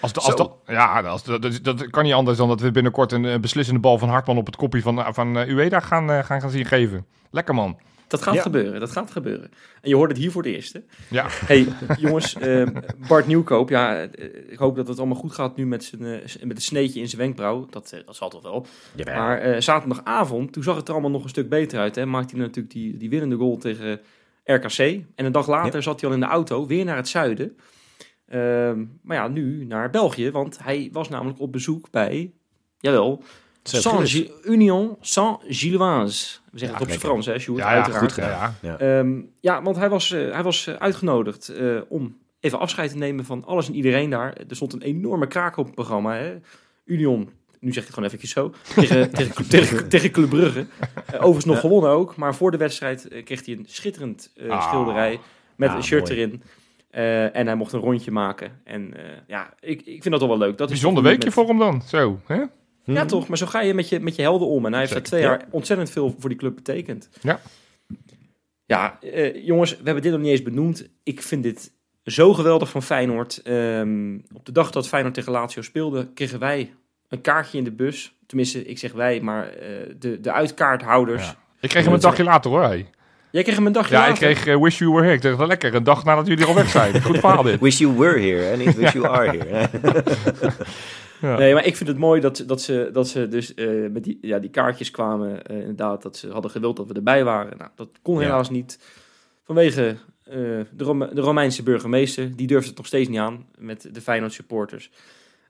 [0.00, 3.12] Als, de, als dat, ja, als dat, dat, kan niet anders dan dat we binnenkort
[3.12, 6.40] een, beslissende bal van Hartman op het kopje van, van uh, Ueda gaan, uh, gaan,
[6.40, 7.06] gaan zien geven.
[7.30, 7.78] Lekker man.
[8.06, 9.50] Dat gaat gebeuren, dat gaat gebeuren.
[9.80, 10.80] En je hoort het hier voor het eerst, hè?
[11.10, 11.26] Ja.
[11.28, 11.66] hey,
[11.98, 12.66] jongens, uh,
[13.08, 14.08] Bart Nieuwkoop, ja,
[14.48, 16.02] ik hoop dat het allemaal goed gaat nu met, zijn,
[16.42, 17.66] met het sneetje in zijn wenkbrauw.
[17.70, 18.66] Dat, dat zal toch wel.
[18.94, 19.14] Jawel.
[19.14, 22.06] Maar zaterdagavond, toen zag het er allemaal nog een stuk beter uit, hè?
[22.06, 24.00] Maakte hij natuurlijk die, die winnende goal tegen
[24.44, 24.78] RKC.
[25.14, 27.56] En een dag later zat hij al in de auto, weer naar het zuiden...
[28.28, 32.32] Ehm, maar ja, nu naar België, want hij was namelijk op bezoek bij,
[32.78, 33.22] jawel,
[33.62, 36.38] Saint-Union Saint-Gilloise.
[36.50, 38.14] We zeggen het op zijn Frans, hè, Sjoerd, ja, uiteraard.
[38.14, 38.76] Ja, ja.
[38.78, 38.98] ja.
[38.98, 42.96] Um, ja, want hij was, uh, hij was eh, uitgenodigd uh, om even afscheid te
[42.96, 44.32] nemen van alles en iedereen daar.
[44.48, 46.14] Er stond een enorme kraak op het programma.
[46.14, 46.36] Hè?
[46.84, 50.58] Union, nu zeg ik het gewoon eventjes zo, tegen, tegen, tegen, tegen Club Brugge.
[50.60, 54.50] Uh, overigens nog gewonnen ook, maar voor de wedstrijd uh, kreeg hij een schitterend uh,
[54.50, 54.68] Ah.
[54.68, 55.20] schilderij
[55.56, 56.20] met Ja, een shirt mooi.
[56.20, 56.42] erin.
[56.90, 58.60] Eh, en hij mocht een rondje maken.
[58.64, 60.56] En eh, ja, ik, ik vind dat toch wel leuk.
[60.58, 61.82] Dat is Bijzonder weekje met- voor hem dan.
[61.82, 62.42] Zo, hè?
[62.84, 63.28] Ja, toch?
[63.28, 64.66] Maar zo ga je met je, met je helden om.
[64.66, 65.10] En hij heeft Zeker.
[65.10, 65.36] dat twee Ja.
[65.38, 67.08] jaar ontzettend veel voor die club betekend.
[67.20, 67.40] Ja.
[68.66, 70.88] Ja, eh, jongens, we hebben dit nog niet eens benoemd.
[71.02, 71.72] Ik vind dit
[72.04, 73.40] zo geweldig van Feyenoord.
[73.42, 76.74] Ehm, op de dag dat Feyenoord tegen Lazio speelde, kregen wij
[77.08, 78.16] een kaartje in de bus.
[78.26, 79.68] Tenminste, ik zeg wij, maar eh,
[79.98, 81.26] de, de uitkaarthouders.
[81.26, 81.36] Ja.
[81.60, 82.62] Ik kreeg hem een dagje later hoor.
[82.62, 82.86] hey.
[83.38, 85.14] Jij kreeg hem een dagje Ja, ik kreeg eh, Wish You Were Here.
[85.16, 85.74] Ik dacht, wel lekker.
[85.74, 87.02] Een dag nadat jullie al weg zijn.
[87.02, 87.60] Goed verhaal dit.
[87.66, 88.56] Wish you were here, hè?
[88.56, 89.68] Niet wish you are here.
[91.20, 91.36] Ja.
[91.38, 94.18] Nee, maar ik vind het mooi dat, dat, ze, dat ze dus eh, met die,
[94.20, 95.42] ja, die kaartjes kwamen.
[95.46, 97.56] eh, inderdaad, dat ze hadden gewild dat we erbij waren.
[97.58, 98.20] Nou, dat kon Ja.
[98.20, 98.78] helaas niet.
[99.44, 100.34] Vanwege eh,
[100.70, 102.36] de, Rome- de Romeinse burgemeester.
[102.36, 104.90] Die durfde het nog steeds niet aan met de Feyenoord supporters.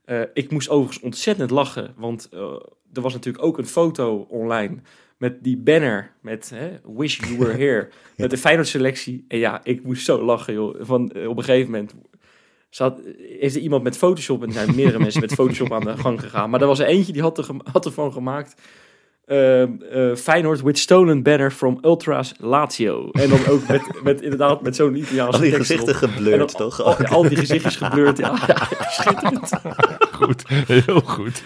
[0.05, 1.93] Eh, ik moest overigens ontzettend lachen.
[1.97, 2.29] Want
[2.93, 4.75] er was natuurlijk ook een foto online
[5.19, 7.89] met die banner met hè, Wish You Were Here.
[8.17, 9.25] met de Feyenoord selectie.
[9.27, 10.75] En ja, ik moest zo lachen joh.
[10.79, 11.93] Van, eh, op een gegeven moment
[12.69, 13.01] zat,
[13.39, 16.19] is er iemand met Photoshop, en er zijn meerdere mensen met Photoshop aan de gang
[16.19, 16.49] gegaan.
[16.49, 18.61] Maar er was er eentje die had, er, had ervan gemaakt.
[19.29, 23.09] Ehm, eh, Feyenoord with stolen banner from Ultras Lazio.
[23.11, 26.83] En dan ook met, met inderdaad met zo'n Italiaanse Al die gezichten dan toch?
[27.11, 28.17] Al, die gezichtjes geblurred.
[28.17, 29.51] Ja, ja, schitterend.
[30.19, 30.43] Goed.
[30.47, 31.43] Heel goed.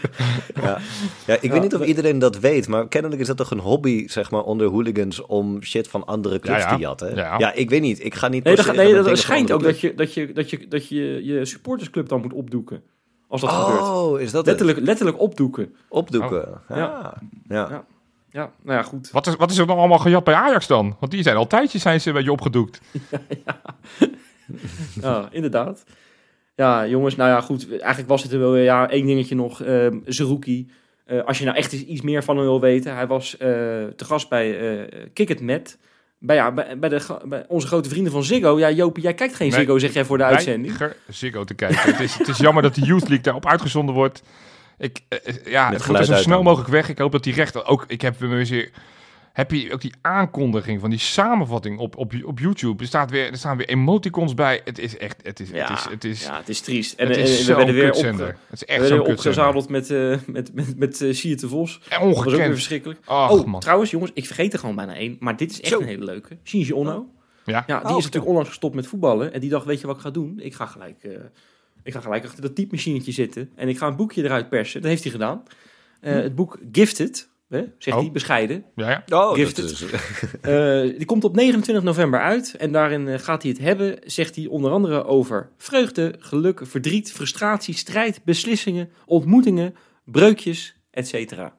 [0.61, 0.77] Ja,
[1.25, 3.59] ja ik Ja, weet niet of iedereen dat weet, maar kennelijk is dat toch een
[3.59, 6.75] hobby, zeg maar, onder hooligans om shit van andere clubs Ja, ja.
[6.75, 7.15] te jatten.
[7.15, 7.37] Ja.
[7.37, 7.53] Ja.
[7.53, 8.05] ik weet niet.
[8.05, 8.43] Ik ga niet.
[8.43, 11.45] Nee, dat, nee, dat schijnt ook dat je, dat, je, dat, je, dat je je
[11.45, 12.83] supportersclub dan moet opdoeken.
[13.33, 13.65] Als dat clubs.
[13.65, 13.83] gebeurt.
[13.83, 14.59] Oh, is dat het?
[14.59, 15.75] Letterlijk, letterlijk opdoeken.
[15.89, 16.47] Opdoeken.
[16.47, 16.77] Oh.
[16.77, 17.13] Ja.
[17.47, 17.69] Ja.
[17.69, 17.85] Ja.
[18.31, 19.11] Ja, nou ja, goed.
[19.11, 20.95] Wat is, wat is er dan allemaal gejat bij Ajax dan?
[20.99, 22.81] Want die zijn al tijdjes zijn ze een beetje opgedoekt.
[25.01, 25.83] Ja, inderdaad.
[26.55, 27.69] Ja, jongens, nou ja, goed.
[27.69, 29.61] Eigenlijk was het er wel ja, één dingetje nog.
[30.05, 30.71] Zerouki.
[31.05, 32.95] Eh, als je nou echt iets meer van hem wil weten.
[32.95, 33.47] Hij was eh,
[33.95, 35.77] te gast bij eh Kick It Met.
[36.25, 38.59] Bij, ja, bij, bij, de, ga- bij onze grote vrienden van Ziggo.
[38.59, 39.59] Ja, Jopie, jij kijkt geen Nee.
[39.59, 40.77] Ziggo, zeg jij voor de uitzending.
[41.07, 41.81] Ziggo te kijken.
[41.81, 44.23] het, is, het is jammer dat de Youth League daarop uitgezonden wordt.
[44.77, 46.43] Ik, eh, eh, ja, Met het moet er zo snel dan.
[46.43, 46.89] mogelijk weg.
[46.89, 47.85] Ik hoop dat die rechter ook...
[47.87, 48.71] Ik heb weer...
[49.33, 52.81] Heb je ook die aankondiging van die samenvatting op, op, op YouTube?
[52.81, 54.61] Er, staat weer, er staan weer emoticons bij.
[54.65, 55.19] Het is echt...
[55.23, 56.93] Het is, het is, het is, ja, het is triest.
[56.99, 58.27] En, het en is we werden weer, op, kutzender.
[58.47, 61.79] Het is echt opgezadeld met, eh met, met, met eh, Siert de Vos.
[61.89, 62.53] En Dat was ook weer ongekend.
[62.53, 62.99] verschrikkelijk.
[63.05, 63.59] Ach, oh, man.
[63.59, 65.15] trouwens, jongens, ik vergeet er gewoon bijna één.
[65.19, 65.79] Maar dit is echt Zo.
[65.79, 66.37] een hele leuke.
[66.43, 67.09] Shinji Ono.
[67.45, 67.63] Ja.
[67.67, 69.33] Ja, die Oh, is natuurlijk onlangs gestopt met voetballen.
[69.33, 70.39] En die dacht, weet je wat ik ga doen?
[70.39, 71.11] Ik ga gelijk, eh,
[71.83, 73.49] ik ga gelijk achter dat typemachinetje zitten.
[73.55, 74.81] En ik ga een boekje eruit persen.
[74.81, 75.43] Dat heeft hij gedaan.
[76.01, 78.03] Eh, Het boek Gifted, hè, zegt Oh.
[78.03, 78.63] hij, bescheiden.
[78.75, 79.29] Ja, ja.
[79.29, 79.53] Oh, is,
[80.41, 82.55] Eh, die komt op 29 november uit.
[82.55, 87.11] En daarin eh, gaat hij het hebben, zegt hij onder andere over vreugde, geluk, verdriet,
[87.11, 89.75] frustratie, strijd, beslissingen, ontmoetingen,
[90.05, 91.13] breukjes, etc.
[91.31, 91.51] een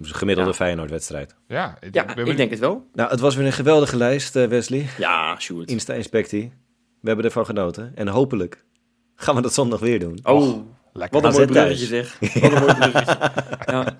[0.00, 0.56] gemiddelde Ja.
[0.56, 1.34] Feyenoord-wedstrijd.
[1.48, 2.36] Ja, ik, Ja, ben ik benieuwd.
[2.36, 2.86] denk het wel.
[2.92, 4.86] Nou, het was weer een geweldige lijst, eh, Wesley.
[4.98, 5.70] Ja, Sjoerd.
[5.70, 6.52] Insta-inspectie.
[7.00, 7.92] We hebben ervan genoten.
[7.94, 8.64] En hopelijk
[9.14, 10.18] gaan we dat zondag weer doen.
[10.22, 10.56] Oh,
[10.92, 11.20] Lekker.
[11.20, 12.18] Wat een mooi bruggetje zeg.
[12.18, 13.16] Wat een mooi bruggetje.
[13.72, 13.96] Ja.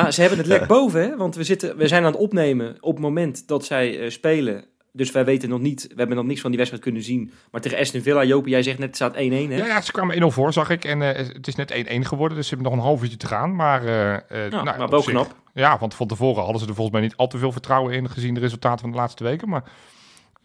[0.00, 1.16] Ja, ze hebben het lek boven, hè?
[1.16, 4.64] Want we, zitten, we zijn aan het opnemen op het moment dat zij eh, spelen.
[4.94, 7.32] Dus wij weten nog niet, we hebben nog niks van die wedstrijd kunnen zien.
[7.50, 9.56] Maar tegen Aston Villa, Jopie, jij zegt net, het staat 1-1, hè?
[9.56, 10.84] Ja, ja, ze kwamen 1-0 voor, zag ik.
[10.84, 13.26] En eh, het is net 1-1 geworden, dus ze hebben nog een half uurtje te
[13.26, 13.56] gaan.
[13.56, 15.34] Maar, eh, eh, Ja, nou, maar wel zich- knap.
[15.54, 18.08] Ja, want van tevoren hadden ze er volgens mij niet al te veel vertrouwen in,
[18.10, 19.48] gezien de resultaten van de laatste weken.
[19.48, 19.62] Maar,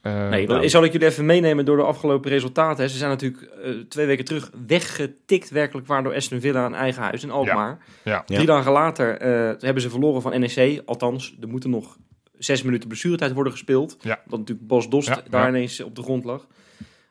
[0.02, 0.60] eh, Nee, nou.
[0.60, 2.84] dan zal ik jullie even meenemen door de afgelopen resultaten.
[2.84, 2.89] hè.
[2.89, 7.04] Ze zijn natuurlijk eh, twee weken terug weggetikt, werkelijk waar, door Aston Villa aan eigen
[7.04, 7.78] huis in Alkmaar.
[8.04, 8.12] ja.
[8.14, 8.24] Ja.
[8.36, 9.30] Drie dagen later eh,
[9.60, 10.82] hebben ze verloren van NEC.
[10.86, 11.98] Althans, er moeten nog
[12.38, 13.98] zes minuten blessuretijd worden gespeeld.
[14.00, 14.22] Ja.
[14.28, 15.48] Dat natuurlijk Bas Dost Ja, daar ja.
[15.50, 16.48] ineens op de grond lag.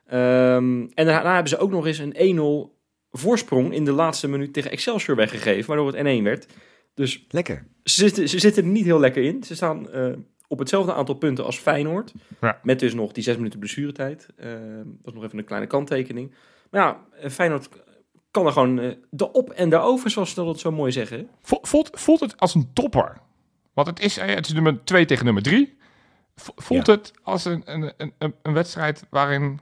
[0.07, 2.75] Ehm, en daarna hebben ze ook nog eens een 1-0
[3.11, 5.67] voorsprong in de laatste minuut tegen Excelsior weggegeven.
[5.67, 6.47] Waardoor het 1-1 werd.
[6.95, 7.67] Dus Lekker.
[7.85, 9.43] ze zitten, ze zitten er niet heel lekker in.
[9.45, 10.07] Ze staan eh,
[10.49, 12.13] op hetzelfde aantal punten als Feyenoord.
[12.41, 12.61] Ja.
[12.63, 14.29] Met dus nog die zes minuten blessuretijd.
[14.37, 16.35] Ehm, dat is nog even een kleine kanttekening.
[16.71, 17.69] Maar ja, eh, Feyenoord
[18.31, 21.29] kan er gewoon eh, de op en de over, zoals ze dat zo mooi zeggen.
[21.43, 23.17] Vo- Voelt, voelt het als een topper?
[23.75, 25.77] Want het is, eh, het is nummer 2 tegen nummer 3.
[26.37, 26.93] Voelt Ja.
[26.93, 29.61] het als een, een, een, een- een wedstrijd waarin...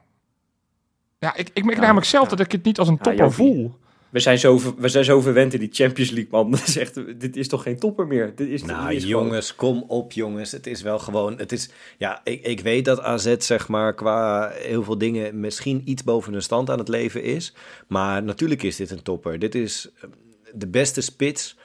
[1.18, 2.37] Ja, ik, ik merk Ja, namelijk zelf ja.
[2.37, 3.74] dat ik het niet als een topper voel.
[4.15, 6.51] We zijn, zo, ver- we zijn zo verwend in die Champions League, man.
[6.51, 8.33] Dat is echt, dit is toch geen topper meer?
[8.37, 10.53] Dit is, Nou, dit is gewoon- jongens, kom op, jongens.
[10.53, 11.39] Het is wel gewoon.
[11.39, 15.83] Het is, ja, ik, ik weet dat AZ, zeg maar, qua heel veel dingen misschien
[15.85, 17.55] iets boven hun stand aan het leven is.
[17.87, 19.39] Maar natuurlijk is dit een topper.
[19.39, 20.09] Dit is eh,
[20.55, 21.57] de beste spits,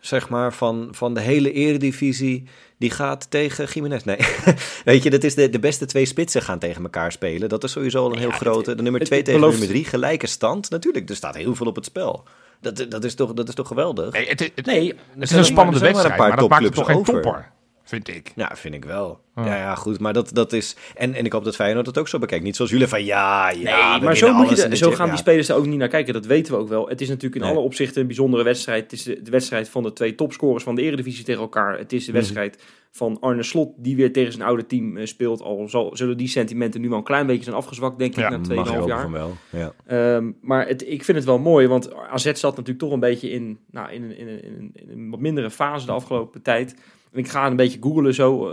[0.00, 2.44] zeg maar, van, van de hele eredivisie.
[2.78, 4.02] Die gaat tegen Jiménez.
[4.02, 4.18] Nee,
[4.84, 7.48] weet je, dat is de, de beste twee spitsen gaan tegen elkaar spelen.
[7.48, 8.74] Dat is sowieso al een heel grote.
[8.74, 10.70] De nummer 2 tegen nummer 3, gelijke stand.
[10.70, 12.24] Natuurlijk, er staat heel veel op het spel.
[12.60, 14.12] Dat, dat, is, toch, dat is toch geweldig?
[14.12, 16.86] Nee, het, het, nee, het is een spannende wedstrijd, maar, maar dat maakt het toch
[16.86, 17.54] geen topper
[17.86, 18.32] vind ik.
[18.34, 19.20] Ja, vind ik wel.
[19.36, 20.00] Ja, ja, goed.
[20.00, 20.76] Maar dat, dat is...
[20.94, 22.44] En, en ik hoop dat Feyenoord dat ook zo bekijkt.
[22.44, 23.96] Niet zoals jullie van ja, ja...
[23.96, 26.12] Nee, maar zo, moet je zo gaan die spelers er ook niet naar kijken.
[26.12, 26.88] Dat weten we ook wel.
[26.88, 28.82] Het is natuurlijk in alle opzichten een bijzondere wedstrijd.
[28.82, 31.78] Het is de, wedstrijd van de twee topscorers van de Eredivisie tegen elkaar.
[31.78, 32.20] Het is de mhm.
[32.20, 35.42] wedstrijd van Arne Slot, die weer tegen zijn oude team uh, speelt.
[35.42, 38.38] Al zal, zullen die sentimenten nu wel een klein beetje zijn afgezwakt, denk ik, na
[38.38, 39.10] 2,5 jaar.
[39.10, 39.36] Wel.
[39.50, 39.72] Ja.
[40.16, 43.30] Um, maar het, ik vind het wel mooi, want AZ zat natuurlijk toch een beetje
[43.30, 46.74] in, nou, in, in, in, in, in een wat mindere fase de afgelopen tijd
[47.12, 48.50] ik ga een beetje googlen zo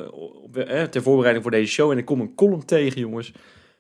[0.56, 1.92] uh, ter voorbereiding voor deze show.
[1.92, 3.34] En ik kom een column tegen, jongens,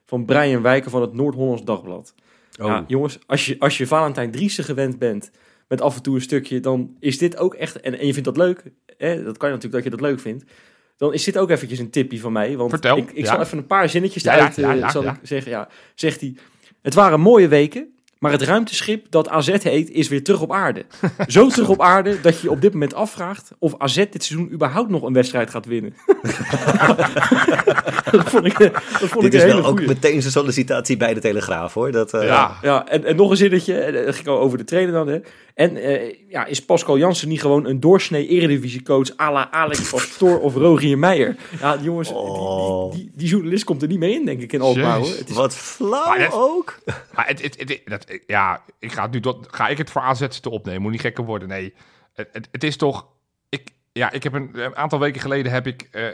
[0.05, 2.13] van Brian Wijken van het Noord-Hollands Dagblad.
[2.59, 2.67] Oh.
[2.67, 5.32] Ja, jongens, als je, als je Valentijn Driessen gewend bent
[5.67, 7.80] met af en toe een stukje, dan is dit ook echt...
[7.80, 8.63] En, en je vindt dat leuk,
[8.97, 10.43] hè, dat kan je natuurlijk dat je dat leuk vindt.
[10.97, 12.57] Dan is dit ook eventjes een tipje van mij.
[12.57, 15.51] Want Vertel, ik, ik zal even een paar zinnetjes ja, uit zal ik zeggen.
[15.51, 16.36] Ja, zegt hij,
[16.82, 17.92] het waren mooie weken.
[18.24, 20.86] Maar het ruimteschip dat AZ heet, is weer terug op aarde.
[21.28, 24.89] Zo terug op aarde dat je op dit moment afvraagt of AZ dit seizoen überhaupt
[24.89, 25.93] nog een wedstrijd gaat winnen.
[28.11, 31.19] dat vond ik, dat vond dit ik is wel ook meteen zijn sollicitatie bij de
[31.19, 31.91] Telegraaf hoor.
[31.91, 32.26] Dat, uh...
[32.26, 35.07] Ja, ja en, en nog een zinnetje, eh, dat ging over de trainer dan.
[35.07, 35.19] Hè.
[35.53, 40.39] En uh, ja, is Pascal Jansen niet gewoon een doorsnee eredivisiecoach à la Alex Pastoor
[40.39, 41.35] of Rogier Meijer?
[41.59, 42.91] Ja, jongens, oh.
[42.91, 44.97] die, die, die, journalist komt er niet mee in, denk ik, in Alkmaar.
[44.97, 45.07] Hoor.
[45.07, 45.35] Het is...
[45.35, 46.79] Wat flauw ook.
[46.85, 50.01] Maar het, het, het, dat, ja, ik ga, het nu tot, ga ik het voor
[50.01, 50.81] AZ te opnemen.
[50.81, 51.47] Moet niet gekker worden.
[51.47, 51.73] Nee,
[52.13, 53.07] het, het, het is toch...
[53.49, 56.09] Ik, ja, ik heb een, een, aantal weken geleden heb ik uh, uh,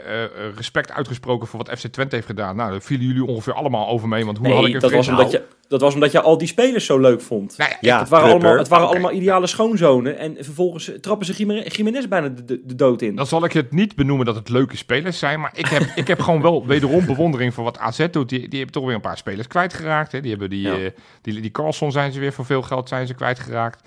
[0.56, 2.56] respect uitgesproken voor wat FC Twente heeft gedaan.
[2.56, 4.24] Nou, daar vielen jullie ongeveer allemaal over mee.
[4.24, 6.48] Want hoe nee, had ik dat was omdat je dat was omdat je al die
[6.48, 7.58] spelers zo leuk vond.
[7.58, 10.18] Nou ja, het waren, allemaal, het waren allemaal ideale schoonzonen.
[10.18, 11.32] En vervolgens trappen ze
[11.64, 13.16] Jiménez bijna de, de, dood in.
[13.16, 15.40] Dan zal ik het niet benoemen dat het leuke spelers zijn.
[15.40, 18.28] Maar ik heb, ik heb gewoon wel wederom bewondering voor wat AZ doet.
[18.28, 20.12] Die, die hebben toch weer een paar spelers kwijtgeraakt.
[20.12, 20.20] Hè.
[20.20, 20.90] Die, hebben die, uh,
[21.22, 23.82] die, die Carlson zijn ze weer voor veel geld zijn ze kwijtgeraakt.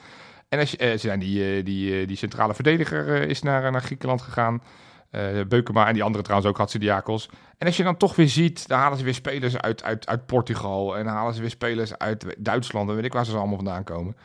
[0.54, 4.22] En als je, uh, zijn die, uh, die, die centrale verdediger is naar, naar Griekenland
[4.22, 4.62] gegaan.
[5.48, 7.30] Beukema en die andere trouwens ook, Hatsidiakos.
[7.58, 10.26] En als je dan toch weer ziet, dan halen ze weer spelers uit, uit, uit
[10.26, 10.98] Portugal.
[10.98, 12.90] En dan halen ze weer spelers uit Duitsland.
[12.90, 14.16] En weet ik waar ze allemaal vandaan komen.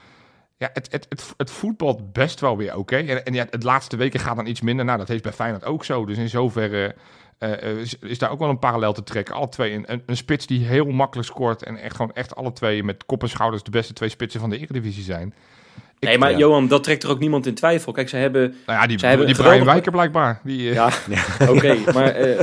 [0.56, 2.96] Ja, het, het, het, het voetbalt best wel weer oké.
[2.96, 4.84] En, en ja, het laatste weken gaat dan iets minder.
[4.84, 6.06] Nou, dat heeft bij Feyenoord ook zo.
[6.06, 6.94] Dus in zoverre
[7.38, 9.34] uh, is, is, daar ook wel een parallel te trekken.
[9.34, 11.62] Alle twee een, een, een, spits die heel makkelijk scoort.
[11.62, 14.50] En echt gewoon echt alle twee met kop en schouders de beste twee spitsen van
[14.50, 15.34] de Eredivisie zijn
[16.00, 17.92] nee, maar Johan, dat trekt er ook niemand in twijfel.
[17.92, 18.54] Kijk, ze hebben...
[18.66, 20.40] Nou ja, die, ze hebben die Brian Wijker blijkbaar.
[20.44, 20.74] Die, uh...
[20.74, 20.90] Ja,
[21.48, 22.38] oké, maar uh,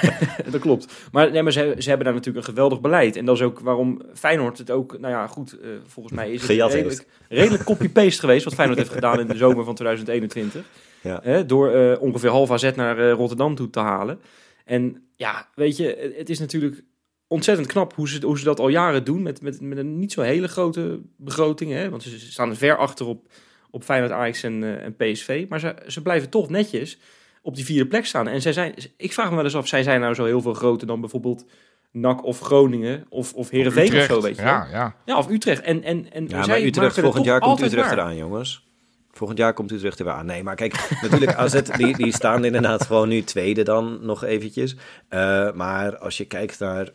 [0.52, 0.92] dat klopt.
[1.12, 3.16] Maar, nee, maar ze, ze hebben daar natuurlijk een geweldig beleid.
[3.16, 4.98] En dat is ook waarom Feyenoord het ook...
[4.98, 8.44] Nou ja, goed, uh, volgens mij is het redelijk, redelijk copy-paste geweest...
[8.44, 10.64] wat Feyenoord heeft gedaan in de zomer van 2021.
[11.02, 11.42] Ja.
[11.42, 14.20] door ongeveer half AZ naar Rotterdam toe te halen.
[14.64, 16.82] En ja, weet je, het is natuurlijk
[17.30, 19.22] ontzettend knap hoe ze, hoe ze dat al jaren doen.
[19.22, 21.72] Met, met, met een niet zo hele grote begroting.
[21.72, 21.90] Hè?
[21.90, 23.26] Want ze staan ver achter op,
[23.70, 25.46] op Feyenoord, Ajax en, uh, en PSV.
[25.48, 26.98] Maar ze, ze blijven toch netjes
[27.42, 28.28] op die vierde plek staan.
[28.28, 30.54] En zij zijn, ik vraag me wel eens af, zij zijn nou zo heel veel
[30.54, 31.44] groter dan bijvoorbeeld
[31.90, 34.96] NAC of Groningen of, of Heerenveen of, zo, weet je ja, ja.
[35.04, 35.62] ja, of Utrecht.
[35.62, 38.68] En, en, en ja, maar Utrecht, volgend jaar komt Utrecht eraan, jongens.
[39.10, 40.26] Volgend jaar komt Utrecht er weer aan.
[40.26, 44.76] Nee, maar kijk, natuurlijk AZ, die, die staan inderdaad gewoon nu tweede dan nog eventjes.
[45.10, 46.88] Uh, maar als je kijkt naar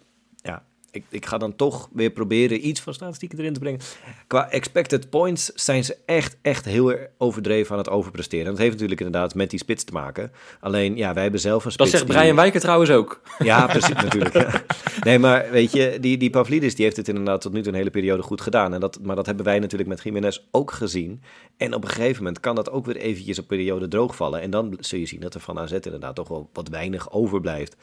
[0.96, 3.80] ik, ik ga dan toch weer proberen iets van statistieken erin te brengen.
[4.28, 8.46] Qua expected points zijn ze echt, echt heel overdreven aan het overpresteren.
[8.46, 10.32] En dat heeft natuurlijk inderdaad met die spits te maken.
[10.60, 11.92] Alleen, ja, wij hebben zelf een spits.
[11.92, 13.22] Dat zegt Brian Wijker trouwens ook.
[13.46, 14.64] Ja, precies, natuurlijk.
[15.04, 17.78] Nee, maar weet je, die, die Pavlidis die heeft het inderdaad tot nu toe een
[17.78, 18.74] hele periode goed gedaan.
[18.74, 21.22] En dat, maar dat hebben wij natuurlijk met Jiménez ook gezien.
[21.58, 24.42] En op een gegeven moment kan dat ook weer eventjes op periode droogvallen.
[24.42, 27.76] En dan zul je zien dat er van AZ inderdaad toch wel wat weinig overblijft.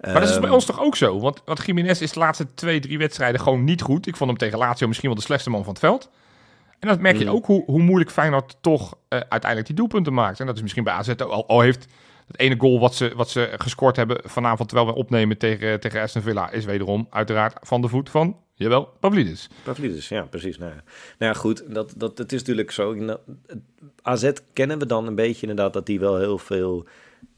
[0.00, 1.20] Maar dat is bij ehm, ons toch ook zo?
[1.20, 4.06] Want, want Jiménez is de laatste twee, drie wedstrijden gewoon niet goed.
[4.06, 6.10] Ik vond hem tegen Lazio misschien wel de slechtste man van het veld.
[6.78, 7.34] En dat merk je hmm.
[7.34, 10.40] ook hoe, hoe moeilijk Feyenoord toch uh, uiteindelijk die doelpunten maakt.
[10.40, 11.86] En dat is misschien bij AZ al, al heeft
[12.26, 16.00] het ene goal wat ze, wat ze gescoord hebben vanavond terwijl we opnemen tegen, tegen
[16.00, 19.48] Aston Villa is wederom uiteraard van de voet van, jawel, Pavlidis.
[19.62, 20.58] Pavlidis, ja precies.
[20.58, 20.82] Nou ja,
[21.18, 23.16] nou ja goed, dat, dat, het is natuurlijk zo.
[24.02, 26.86] AZ kennen we dan een beetje inderdaad dat die wel heel veel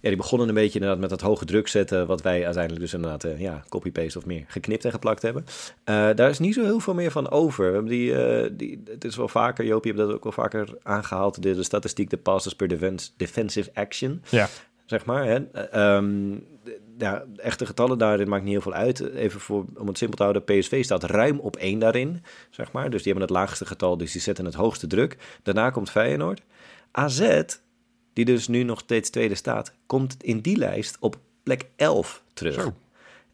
[0.03, 2.95] ja, die begonnen een beetje inderdaad met dat hoge druk zetten, wat wij uiteindelijk dus
[2.95, 5.45] inderdaad, uh, ja, copy-paste of meer geknipt en geplakt hebben.
[5.45, 7.67] Uh, daar is niet zo heel veel meer van over.
[7.67, 10.33] We hebben die, uh, die, het is wel vaker, Joop, je hebt dat ook wel
[10.33, 12.69] vaker aangehaald, de, de statistiek, de passes per
[13.17, 14.23] defensive action.
[14.29, 14.49] Ja.
[14.87, 15.97] Zeg maar, hè.
[15.97, 16.45] Um,
[16.99, 19.01] ja, echte getallen daarin maakt niet heel veel uit.
[19.15, 22.91] Even voor, om het simpel te houden, PSV staat ruim op één daarin, zeg maar.
[22.91, 25.17] Dus die hebben het laagste getal, dus die zetten het hoogste druk.
[25.43, 26.43] Daarna komt Feyenoord.
[26.91, 27.43] AZ
[28.13, 32.55] die dus nu nog steeds tweede staat, komt in die lijst op plek 11 terug.
[32.55, 32.73] Zo.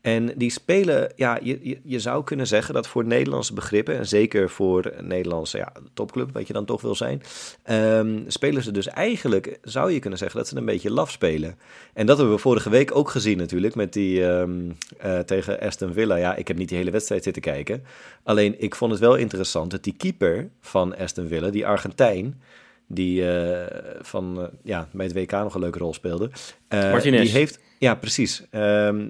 [0.01, 4.07] En die spelen, ja, je, je, je zou kunnen zeggen dat voor Nederlandse begrippen, en
[4.07, 7.23] zeker voor een Nederlandse ja, topclub, wat je dan toch wil zijn,
[7.63, 11.59] ehm, spelen ze dus eigenlijk, zou je kunnen zeggen, dat ze een beetje laf spelen.
[11.93, 15.93] En dat hebben we vorige week ook gezien natuurlijk, met die ehm, eh, tegen Aston
[15.93, 16.17] Villa.
[16.17, 17.83] Ja, ik heb niet die hele wedstrijd zitten kijken.
[18.23, 22.41] Alleen, ik vond het wel interessant dat die keeper van Aston Villa, die Argentijn,
[22.89, 26.31] die eh, van, eh, ja, bij het WK nog een leuke rol speelde.
[26.69, 27.21] Martinez.
[27.21, 28.47] Die heeft, ja, precies.
[28.51, 29.09] Ehm,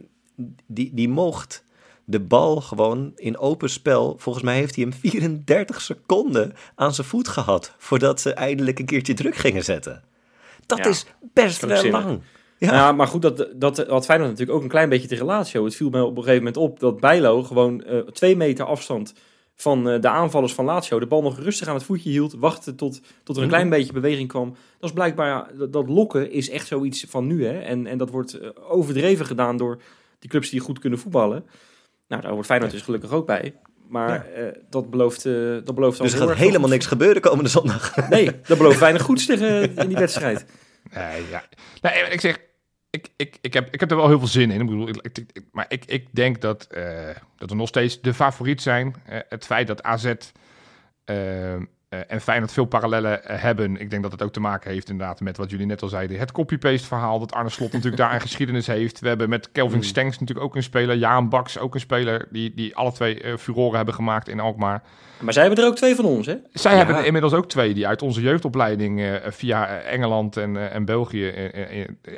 [0.66, 1.64] die, die mocht
[2.04, 4.16] de bal gewoon in open spel.
[4.18, 7.74] Volgens mij heeft hij hem 34 seconden aan zijn voet gehad.
[7.78, 10.02] voordat ze eindelijk een keertje druk gingen zetten.
[10.66, 12.20] Dat Ja, is best wel lang.
[12.58, 12.72] Ja.
[12.72, 15.64] Ja, maar goed, dat, dat had Feyenoord natuurlijk ook een klein beetje tegen Lazio.
[15.64, 19.14] Het viel me op een gegeven moment op dat Bijlo gewoon eh, twee meter afstand
[19.60, 22.74] van eh, de aanvallers van Lazio de bal nog rustig aan het voetje hield, wachtte
[22.74, 23.56] tot, tot er een Mhm.
[23.56, 24.48] klein beetje beweging kwam.
[24.78, 27.46] Dat is blijkbaar, dat, dat lokken is echt zoiets van nu.
[27.46, 27.58] Hè?
[27.58, 29.80] En, en dat wordt eh, overdreven gedaan door
[30.18, 31.44] die clubs die goed kunnen voetballen.
[32.08, 33.54] Nou, daar hoort Feyenoord dus gelukkig ook bij.
[33.88, 34.22] Maar Ja.
[34.42, 35.22] eh, dat, belooft,
[35.64, 38.08] dat belooft dus er gaat helemaal niks gebeuren komende zondag.
[38.08, 40.44] Nee, dat belooft weinig goeds tegen in die wedstrijd.
[40.94, 41.44] Nee, ja.
[42.10, 42.38] Ik zeg,
[42.90, 44.60] ik, ik, ik, heb, ik heb er wel heel veel zin in.
[44.60, 48.62] Ik bedoel, ik, maar ik, ik denk dat, eh, dat we nog steeds de favoriet
[48.62, 48.94] zijn.
[49.04, 50.14] Eh, het feit dat AZ
[51.04, 51.56] eh,
[51.88, 53.76] eh, en Feyenoord veel parallellen eh, hebben.
[53.80, 56.18] Ik denk dat het ook te maken heeft inderdaad met wat jullie net al zeiden.
[56.18, 59.00] Het copy-paste verhaal dat Arne Slot natuurlijk daar een geschiedenis heeft.
[59.00, 59.82] We hebben met Kelvin Mm.
[59.84, 60.96] Stengs natuurlijk ook een speler.
[60.96, 64.82] Jaan Baks ook een speler die, die alle twee eh, furoren hebben gemaakt in Alkmaar.
[65.20, 66.34] Maar zij hebben er ook twee van ons, hè?
[66.52, 66.76] Zij Ja.
[66.78, 70.84] hebben er inmiddels ook twee die uit onze jeugdopleiding eh, via Engeland en, eh, en
[70.84, 71.32] België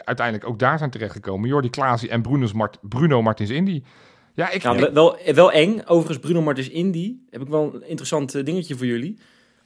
[0.04, 1.48] uiteindelijk ook daar zijn terechtgekomen.
[1.48, 3.82] Jordi Klaasie en Bruno's Mart Bruno Martins Indy.
[4.34, 5.80] Ja, ik, Ja, ik- wel- wel, wel eng.
[5.86, 9.18] Overigens, Bruno Martins Indy, heb ik wel een interessant dingetje voor jullie.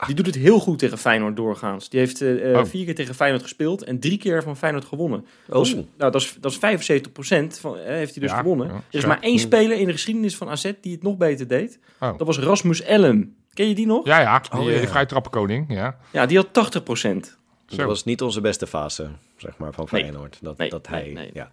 [0.06, 1.88] Die doet het heel goed tegen Feyenoord doorgaans.
[1.88, 2.64] Die heeft eh, eh, Oh.
[2.64, 5.18] vier keer tegen Feyenoord gespeeld en drie keer van Feyenoord gewonnen.
[5.20, 8.36] Oh, Dat, is, nou, dat, is, dat is 75% van, eh, heeft hij dus Ja,
[8.38, 8.66] gewonnen.
[8.66, 11.48] ja, er is maar één speler in de geschiedenis van AZ die het nog beter
[11.48, 11.78] deed.
[12.00, 12.18] Oh.
[12.18, 13.36] Dat was Rasmus Ellen.
[13.52, 14.06] Ken je die nog?
[14.06, 14.78] ja, ja, die, Oh, ja.
[14.78, 15.64] die vrije trappenkoning.
[15.74, 15.96] Ja.
[16.12, 17.36] Ja, die had 80%
[17.66, 20.02] dat was niet onze beste fase, zeg maar, van Nee.
[20.02, 20.38] Feyenoord.
[20.42, 21.30] Dat, Nee, dat nee, hij, nee.
[21.34, 21.50] ja.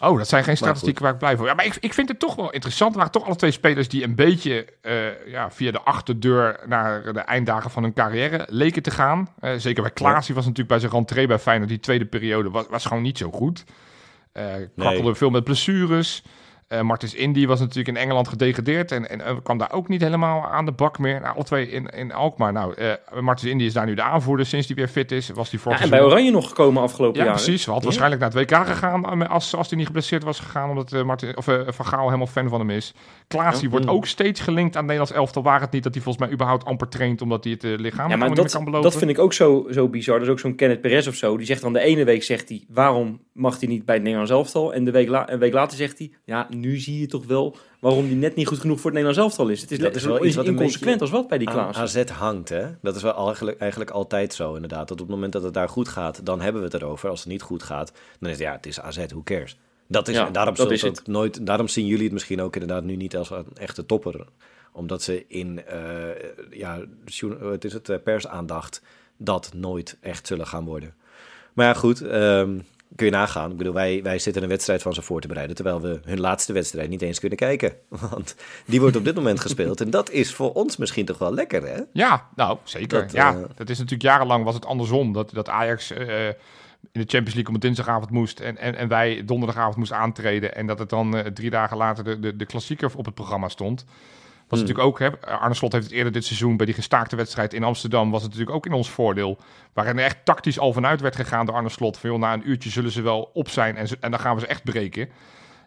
[0.00, 2.18] Oh, dat zijn geen statistieken waar ik blij van Ja, maar ik, ik vind het
[2.18, 2.90] toch wel interessant.
[2.90, 7.12] Er waren toch alle twee spelers die een beetje eh, ja, via de achterdeur naar
[7.12, 9.28] de einddagen van hun carrière leken te gaan.
[9.40, 12.66] Eh, zeker bij Klaasie was natuurlijk bij zijn rentree bij Feyenoord die tweede periode was,
[12.68, 13.64] was gewoon niet zo goed.
[14.76, 16.22] Kwakkelde veel met blessures.
[16.70, 20.00] Eh Martins Indy was natuurlijk in Engeland gedegradeerd en, en, eh, kwam daar ook niet
[20.00, 21.20] helemaal aan de bak meer.
[21.20, 22.52] Nou, alle twee in, in Alkmaar.
[22.52, 25.30] Nou, eh Martins Indy is daar nu de aanvoerder sinds hij weer fit is.
[25.30, 27.34] Was die voor Ja, en bij Oranje nog gekomen afgelopen ja, jaar.
[27.34, 27.64] precies.
[27.64, 31.04] We had waarschijnlijk naar het WK gegaan als, als hij niet geblesseerd was gegaan, omdat
[31.04, 32.94] Martin, of, Van Gaal helemaal fan van hem is.
[33.36, 33.90] Klaas, die wordt Mm.
[33.92, 35.42] ook steeds gelinkt aan het Nederlands elftal.
[35.42, 38.10] Waar het niet dat hij volgens mij überhaupt amper traint, omdat hij het uh, lichaam
[38.10, 38.90] Ja, maar niet dat, meer kan beloven.
[38.90, 40.14] dat vind ik ook zo, zo bizar.
[40.18, 41.36] Dat is ook zo'n Kenneth Perez of zo.
[41.36, 44.32] Die zegt dan de ene week, zegt hij, waarom mag hij niet bij het Nederlands
[44.32, 44.74] elftal?
[44.74, 47.56] En de week la- een week later zegt hij, ja, nu zie je toch wel
[47.80, 49.60] waarom hij net niet goed genoeg voor het Nederlands elftal is.
[49.60, 51.76] Het is, Dat is wel iets wat inconsequent als wat bij die Klaas.
[51.76, 52.66] AZ hangt, hè?
[52.82, 54.88] Dat is wel eigenlijk, eigenlijk altijd zo, inderdaad.
[54.88, 57.08] Dat op het moment dat het daar goed gaat, dan hebben we het erover.
[57.10, 59.58] Als het niet goed gaat, dan is het, ja, het is AZ, who cares?
[59.90, 62.84] Dat is, Ja, daarom, dat is het nooit, daarom zien jullie het misschien ook inderdaad
[62.84, 64.26] nu niet als een echte topper.
[64.72, 65.78] Omdat ze in eh,
[66.50, 66.78] ja,
[67.50, 68.82] het is het, eh, persaandacht
[69.16, 70.94] dat nooit echt zullen gaan worden.
[71.52, 72.58] Maar ja, goed, ehm,
[72.96, 73.50] kun je nagaan.
[73.50, 76.20] Ik bedoel, wij, wij zitten een wedstrijd van ze voor te bereiden, terwijl we hun
[76.20, 77.72] laatste wedstrijd niet eens kunnen kijken.
[78.10, 78.34] Want
[78.66, 79.80] die wordt op dit moment gespeeld.
[79.80, 81.80] En dat is voor ons misschien toch wel lekker, hè?
[81.92, 83.00] Ja, nou, zeker.
[83.00, 85.12] Dat, ja, eh, dat is natuurlijk jarenlang was het andersom.
[85.12, 86.28] Dat, dat Ajax eh,
[86.92, 90.54] in de Champions League op een dinsdagavond moest en, en, en wij donderdagavond moesten aantreden.
[90.54, 93.48] En dat het dan eh, drie dagen later de, de, de klassieker op het programma
[93.48, 93.84] stond.
[94.48, 94.68] Was Hmm.
[94.68, 97.62] natuurlijk ook, hè, Arne Slot heeft het eerder dit seizoen bij die gestaakte wedstrijd in
[97.64, 99.38] Amsterdam, was het natuurlijk ook in ons voordeel.
[99.72, 101.98] Waarin er echt tactisch al vanuit werd gegaan door Arne Slot.
[101.98, 104.34] Van, joh, na een uurtje zullen ze wel op zijn en, ze- en dan gaan
[104.34, 105.08] we ze echt breken.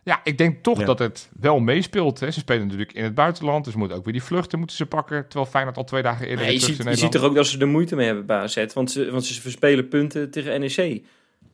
[0.04, 0.86] Ja, ik denk toch Ja.
[0.86, 2.20] dat het wel meespeelt.
[2.20, 2.32] Hè.
[2.32, 5.28] Ze spelen natuurlijk in het buitenland, dus moeten ook weer die vluchten moeten ze pakken.
[5.28, 7.60] Terwijl Feyenoord al twee dagen eerder Nee, je, ziet, je ziet toch ook dat ze
[7.60, 8.66] er moeite mee hebben bij AZ.
[8.74, 11.02] Want ze, want ze verspelen punten tegen NEC.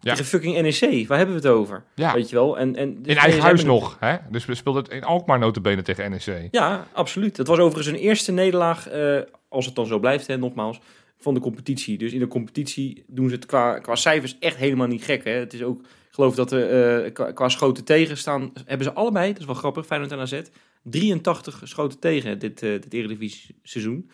[0.01, 0.11] Ja.
[0.11, 1.07] Tegen fucking NEC.
[1.07, 1.83] Waar hebben we het over?
[1.95, 2.57] Ja, Weet je wel?
[2.57, 3.97] En, en, dus in eigen ze huis nog.
[3.99, 4.15] Hè?
[4.29, 6.47] Dus we speelden het in Alkmaar notabene tegen NEC.
[6.51, 7.37] Ja, absoluut.
[7.37, 9.17] Het was overigens een eerste nederlaag, eh,
[9.49, 10.79] als het dan zo blijft, hè, nogmaals,
[11.17, 11.97] van de competitie.
[11.97, 15.23] Dus in de competitie doen ze het qua, qua cijfers echt helemaal niet gek.
[15.23, 15.31] Hè.
[15.31, 19.31] Het is ook, geloof dat er eh, qua, qua schoten tegen staan, hebben ze allebei,
[19.31, 20.41] dat is wel grappig, Feyenoord en AZ,
[20.83, 24.09] 83 schoten tegen dit, eh dit Eredivisie seizoen.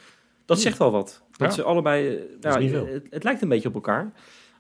[0.46, 1.24] Dat zegt wel wat.
[1.32, 1.54] Dat Ja.
[1.56, 4.14] ze allebei, eh, nou, het lijkt een beetje op elkaar.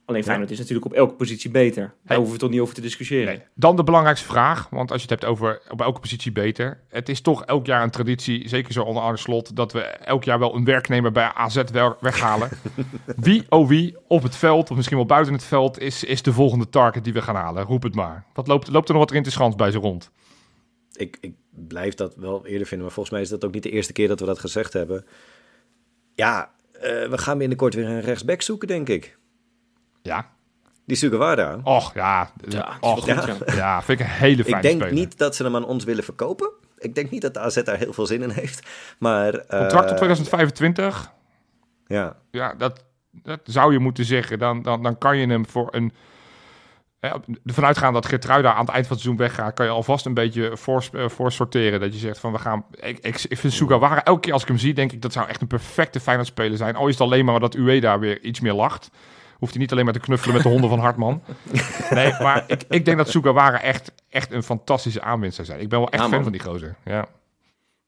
[0.06, 1.84] Alleen Feyenoord is natuurlijk op elke positie beter.
[1.84, 2.16] Daar Hey.
[2.18, 3.26] hoeven we toch niet over te discussiëren.
[3.26, 3.42] Nee.
[3.56, 6.82] Dan de belangrijkste vraag, want als je het hebt over op elke positie beter.
[6.88, 10.24] Het is toch elk jaar een traditie, zeker zo onder Arne Slot, dat we elk
[10.24, 11.62] jaar wel een werknemer bij AZ
[12.00, 12.50] weghalen.
[13.18, 16.34] wie, oh wie, op het veld, of misschien wel buiten het veld, is, is de
[16.34, 17.64] volgende target die we gaan halen?
[17.64, 18.26] Roep het maar.
[18.34, 20.12] Wat loopt, loopt er nog wat in te schans bij ze rond?
[20.94, 21.34] Ik, ik
[21.68, 24.08] blijf dat wel eerder vinden, maar volgens mij is dat ook niet de eerste keer
[24.08, 25.06] dat we dat gezegd hebben.
[26.14, 29.18] Ja, eh, we gaan binnenkort weer een rechtsback zoeken, denk ik.
[30.06, 30.26] Ja.
[30.86, 31.60] Die Sugawara.
[31.64, 32.30] Och, ja.
[32.48, 33.26] Ja, Och, ja.
[33.56, 33.82] ja.
[33.84, 34.94] vind ik een hele fijne Ik denk speler.
[34.94, 36.52] niet dat ze hem aan ons willen verkopen.
[36.78, 38.68] Ik denk niet dat de AZ daar heel veel zin in heeft.
[39.00, 41.12] Maar, eh, Contract tot 2025.
[41.88, 44.40] Ja, ja, dat, dat zou je moeten zeggen.
[44.40, 45.94] Dan, dan, dan kan je hem voor een...
[47.00, 49.54] Ja, ervan uitgaan dat Gertruida aan het eind van het seizoen weggaat...
[49.54, 51.80] kan je alvast een beetje voor, eh, voor sorteren.
[51.80, 52.66] Dat je zegt van we gaan...
[52.72, 54.74] Ik, ik, ik vind Sugawara, elke keer als ik hem zie...
[54.74, 56.76] denk ik dat zou echt een perfecte Feyenoord speler zijn.
[56.76, 58.90] Al is het alleen maar dat Ueda weer iets meer lacht.
[59.38, 61.22] Hoeft hij niet alleen maar te knuffelen met de honden van Hartman.
[61.90, 65.60] Nee, maar ik, ik denk dat Sugawara echt, echt een fantastische aanwinst zou zijn.
[65.60, 66.76] Ik ben wel echt Ja, fan van die gozer.
[66.86, 67.06] Ja.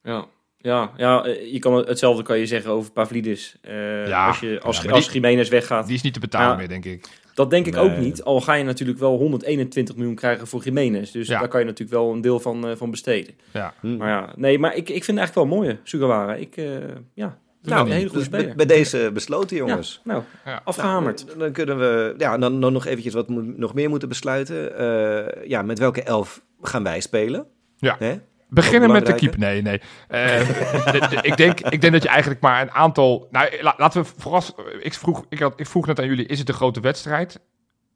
[0.04, 0.26] Ja,
[0.58, 3.58] ja, ja je kan, het- hetzelfde kan je zeggen over Pavlidis.
[3.62, 5.86] Eh, Ja, als je, als, ja, als Jiménez weggaat.
[5.88, 7.08] Die is niet te betalen meer, denk ik.
[7.34, 7.84] Dat denk ik Nee.
[7.84, 8.24] ook niet.
[8.24, 11.12] Al ga je natuurlijk wel 121 miljoen krijgen voor Jiménez.
[11.12, 13.36] Dus daar kan je natuurlijk wel een deel van, eh, van besteden.
[13.54, 13.74] Ja.
[13.82, 16.34] Maar ja, nee, maar ik, ik vind het eigenlijk wel mooi, Sugawara.
[16.36, 16.66] Ik, eh,
[17.14, 17.38] ja,
[17.76, 18.58] nou, een hele goede dus bij, speler.
[18.58, 20.02] bij deze besloten, jongens.
[20.04, 20.62] Ja, nou, Ja.
[20.64, 21.26] afgehamerd.
[21.26, 24.78] Nou, dan kunnen we ja, dan, dan nog eventjes wat moet, nog meer moeten besluiten.
[24.78, 27.46] Eh, ja, met welke elf gaan wij spelen?
[27.78, 27.96] Ja.
[28.00, 28.20] Hè?
[28.50, 29.38] Beginnen met de belangrijke.
[29.38, 29.38] keep.
[29.38, 29.82] Nee, nee.
[30.08, 30.48] Eh,
[30.92, 33.28] de- de- ik, denk, ik denk dat je eigenlijk maar een aantal.
[33.32, 34.42] Nou, la- laten we vooral.
[34.80, 37.40] Ik vroeg, ik, had, ik vroeg net aan jullie: is het een grote wedstrijd?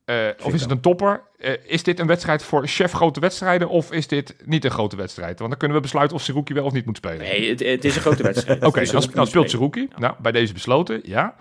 [0.06, 1.22] Eh, of is het een topper?
[1.38, 3.70] Eh, is dit een wedstrijd voor chef grote wedstrijden?
[3.70, 5.38] Of is dit niet een grote wedstrijd?
[5.38, 7.18] Want dan kunnen we besluiten of Seruki wel of niet moet spelen.
[7.18, 8.64] Nee, het, het is een grote wedstrijd.
[8.66, 9.50] Oké, dan, speelt.
[9.50, 9.88] Seruki.
[9.96, 11.36] Nou, bij deze besloten, ja.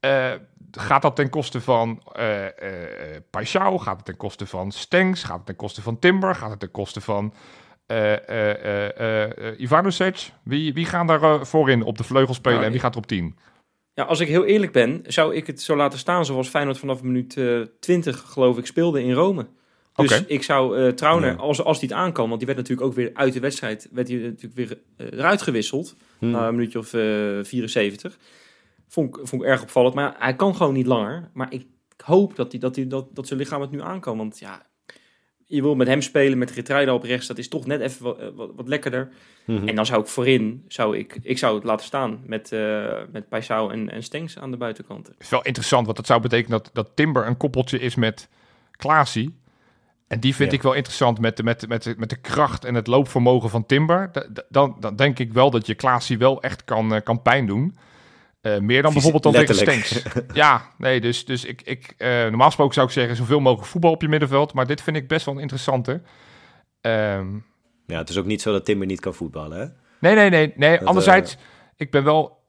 [0.00, 0.32] Eh,
[0.70, 2.52] gaat dat ten koste van eh eh
[3.26, 3.74] Paixão?
[3.74, 5.24] Gaat het ten koste van Stengs?
[5.24, 6.34] Gaat het ten koste van Timber?
[6.34, 7.34] Gaat het ten koste van
[7.86, 10.30] eh eh eh eh, eh, Ivanovic?
[10.42, 13.06] Wie, wie gaan daar voorin op de vleugel spelen Nou, en wie gaat er op
[13.06, 13.36] 10?
[13.94, 17.02] Ja, als ik heel eerlijk ben, zou ik het zo laten staan zoals Feyenoord vanaf
[17.02, 19.46] minuut eh 20, geloof ik, speelde in Rome.
[19.94, 21.36] Dus ik zou Trauner, Ja.
[21.36, 24.08] als, als die het aankan, want die werd natuurlijk ook weer uit de wedstrijd, werd
[24.08, 26.30] hij natuurlijk weer eh, eruit gewisseld, Hm.
[26.30, 27.00] na een minuutje of eh
[27.42, 28.18] 74.
[28.88, 31.30] Vond, ik- vond ik erg opvallend, maar hij kan gewoon niet langer.
[31.32, 31.66] Maar ik
[32.04, 34.66] hoop dat, hij, dat, hij, dat, dat zijn lichaam het nu aan kan, want ja...
[35.54, 38.18] Je wil met hem spelen, met Getruida op rechts, dat is toch net even wat,
[38.18, 39.08] eh, wat, wat lekkerder.
[39.46, 39.68] Mhm.
[39.68, 43.28] En dan zou ik voorin, zou ik, ik zou het laten staan met, eh met
[43.28, 45.14] Paisao en, en Stengs aan de buitenkanten.
[45.18, 48.28] is wel interessant, want dat zou betekenen dat, dat Timber een koppeltje is met
[48.70, 49.40] Klaasie.
[50.08, 50.56] En die vind Ja.
[50.56, 53.66] ik wel interessant met de, met, met, de, met de kracht en het loopvermogen van
[53.66, 54.08] Timber.
[54.12, 57.22] Da- da- Dan, dan denk ik wel dat je Klaasie wel echt kan, eh, kan
[57.22, 57.76] pijn doen.
[58.42, 59.54] Eh, meer dan bijvoorbeeld dan tegen.
[59.54, 60.02] Stenks.
[60.32, 63.90] ja, nee, dus, dus ik, ik, eh, normaal gesproken zou ik zeggen zoveel mogelijk voetbal
[63.90, 64.52] op je middenveld.
[64.52, 66.02] Maar dit vind ik best wel een interessante.
[66.80, 67.26] Ehm,
[67.86, 69.66] Ja, het is ook niet zo dat Timber niet kan voetballen, hè?
[70.00, 70.52] Nee, nee, nee.
[70.56, 70.78] nee.
[70.78, 71.36] Dat, Anderzijds,
[71.76, 72.44] ik ben wel,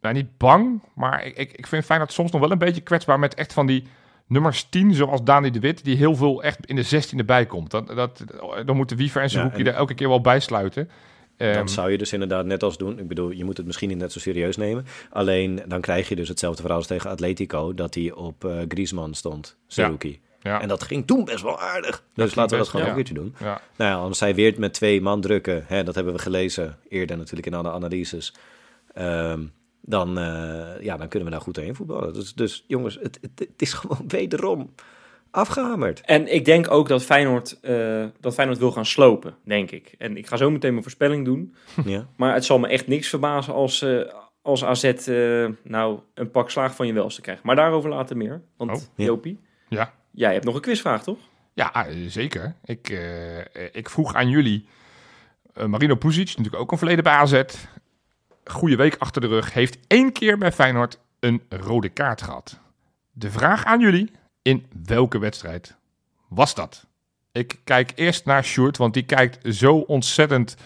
[0.00, 3.18] nou niet bang, maar ik, ik, ik vind Feyenoord soms nog wel een beetje kwetsbaar
[3.18, 3.86] met echt van die
[4.26, 7.70] nummers 10, zoals Dani de Wit, die heel veel echt in de 16e bij komt.
[7.70, 8.24] Dat, dat,
[8.64, 10.90] dan moeten Wiever en Seruki en- er elke keer wel bij sluiten.
[11.38, 12.98] Ehm, Dan zou je dus inderdaad net als doen.
[12.98, 14.86] Ik bedoel, je moet het misschien niet net zo serieus nemen.
[15.10, 19.14] Alleen dan krijg je dus hetzelfde verhaal als tegen Atletico, dat hij op eh Griezmann
[19.14, 20.20] stond, Seruki.
[20.40, 22.02] ja, En dat ging toen best wel aardig.
[22.14, 22.92] Dus laten we dat gewoon ja.
[22.92, 23.34] ook een keertje doen.
[23.40, 23.60] ja.
[23.76, 27.16] Nou ja, als zij weer met twee man drukken, hè, dat hebben we gelezen eerder
[27.16, 28.34] natuurlijk in alle analyses.
[28.94, 29.42] Ehm,
[29.80, 32.12] dan, eh, ja, dan kunnen we daar goed heen voetballen.
[32.12, 34.74] Dus, dus jongens, het, het, het is gewoon wederom
[35.30, 36.00] afgehamerd.
[36.00, 39.94] En ik denk ook dat Feyenoord, eh, dat Feyenoord wil gaan slopen, denk ik.
[39.98, 41.54] En ik ga zo meteen mijn voorspelling doen.
[41.84, 42.06] Ja.
[42.16, 44.00] Maar het zal me echt niks verbazen als, eh,
[44.42, 47.42] als AZ eh, nou een pak slaag van je welste krijgt.
[47.42, 48.42] Maar daarover later meer.
[48.56, 49.04] Want Oh, ja.
[49.04, 49.94] Jopie, ja.
[50.10, 51.18] jij hebt nog een quizvraag, toch?
[51.54, 52.54] Ja, eh, zeker.
[52.64, 54.66] Ik, eh, ik vroeg aan jullie,
[55.66, 57.42] Marino Pusic, natuurlijk ook een verleden bij AZ.
[58.44, 59.52] Goede week achter de rug.
[59.52, 62.60] Heeft één keer bij Feyenoord een rode kaart gehad.
[63.10, 64.10] De vraag aan jullie,
[64.42, 65.76] in welke wedstrijd
[66.28, 66.86] was dat?
[67.32, 70.56] Ik kijk eerst naar Sjoerd, want die kijkt zo ontzettend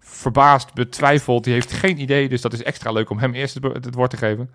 [0.00, 1.44] verbaasd, betwijfeld.
[1.44, 4.10] Die heeft geen idee, dus dat is extra leuk om hem eerst het, het woord
[4.10, 4.50] te geven.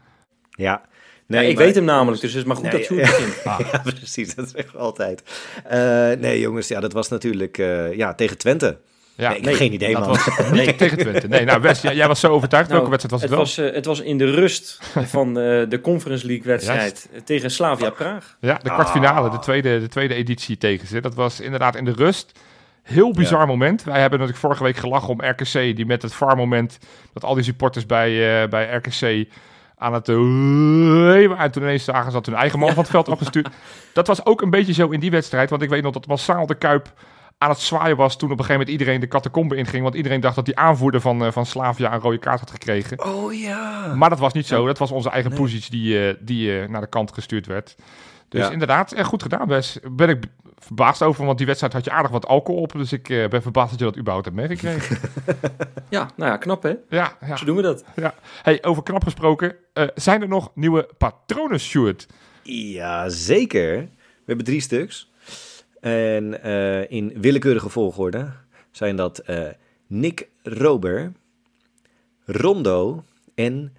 [0.49, 0.81] Ja.
[1.27, 3.81] Nee, ik maar- weet hem namelijk, dus het is maar goed Nee, dat Sjoerd ja.
[3.95, 4.35] precies.
[4.35, 5.23] Dat zeggen we altijd.
[5.63, 5.79] Eh,
[6.11, 8.79] nee, jongens, ja, dat was natuurlijk eh, ja, tegen Twente.
[9.19, 10.09] Ja, nee, ik heb geen idee, dat man.
[10.09, 11.27] was niet tegen Twente.
[11.27, 12.69] Nee, nou Wes, jij, jij was zo overtuigd.
[12.69, 13.65] Nou, welke wedstrijd was het, het wel?
[13.65, 17.89] was, eh, het was in de rust van eh, de Conference League wedstrijd tegen Slavia
[17.89, 18.37] Praag.
[18.39, 19.31] Ja, de kwartfinale, Ah.
[19.33, 21.01] de, tweede, de tweede editie tegen ze.
[21.01, 22.39] Dat was inderdaad in de rust.
[22.83, 23.83] Heel bizar moment.
[23.83, 26.77] Wij hebben natuurlijk vorige week gelachen om RKC, die met het VAR-moment,
[27.13, 29.27] dat al die supporters bij, eh, bij RKC
[29.77, 30.07] aan het...
[30.07, 33.49] En toen ineens zagen ze dat hun eigen man van het veld afgestuurd.
[33.93, 35.49] Dat was ook een beetje zo in die wedstrijd.
[35.49, 36.93] Want ik weet nog dat massaal de Kuip
[37.39, 39.83] aan het zwaaien was toen op een gegeven moment iedereen de catacombe inging.
[39.83, 43.05] Want iedereen dacht dat die aanvoerder van, uh, van Slavia een rode kaart had gekregen.
[43.05, 43.93] Oh ja.
[43.95, 44.65] Maar dat was niet zo.
[44.65, 45.39] Dat was onze eigen nee.
[45.39, 47.75] positie die, uh, die uh, naar de kant gestuurd werd.
[48.29, 48.51] Dus ja.
[48.51, 49.79] inderdaad, echt goed gedaan, Wes.
[49.91, 50.23] Ben ik
[50.57, 52.71] verbaasd over, want die wedstrijd had je aardig wat alcohol op.
[52.71, 54.97] Dus ik ben verbaasd dat je dat überhaupt hebt meegekregen.
[55.89, 56.73] ja, nou ja, knap hè?
[56.89, 57.35] Ja, ja.
[57.35, 57.83] Zo doen we dat.
[57.95, 58.13] Ja.
[58.41, 59.55] Hey, over knap gesproken,
[59.95, 62.07] zijn er nog nieuwe patronen, Stuart?
[62.43, 63.77] Ja, zeker.
[63.77, 65.08] We hebben drie stuks.
[65.79, 68.31] En uh, in willekeurige volgorde
[68.71, 69.47] zijn dat uh,
[69.87, 71.11] Nick Rober,
[72.25, 73.03] Rondo
[73.35, 73.73] en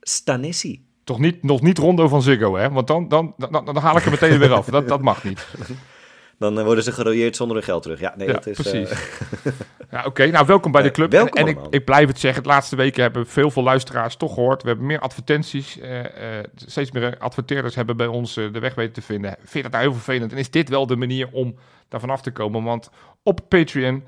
[0.00, 0.84] Stanessi.
[1.04, 2.70] Toch niet, nog niet Rondo van Ziggo, hè?
[2.70, 4.66] Want dan, dan, dan, dan haal ik er meteen weer af.
[4.66, 5.46] Dat, dat mag niet.
[6.38, 8.00] Dan worden ze gerooieerd zonder hun geld terug.
[8.00, 8.56] Ja, nee, ja, dat is...
[8.56, 8.90] precies.
[8.90, 8.98] Uh...
[9.90, 10.30] ja, Oké, okay.
[10.30, 11.10] nou welkom bij de club.
[11.10, 14.16] welkom en, en ik, ik, blijf het zeggen, de laatste weken hebben veel veel luisteraars
[14.16, 14.62] toch gehoord.
[14.62, 15.78] We hebben meer advertenties.
[15.78, 16.06] Uh, uh,
[16.54, 19.36] steeds meer adverteerders hebben bij ons de weg weten te vinden.
[19.38, 20.32] Vind je dat nou heel vervelend?
[20.32, 21.54] En is dit wel de manier om
[21.88, 22.62] daarvan af te komen?
[22.62, 22.90] Want
[23.22, 24.04] op Patreon,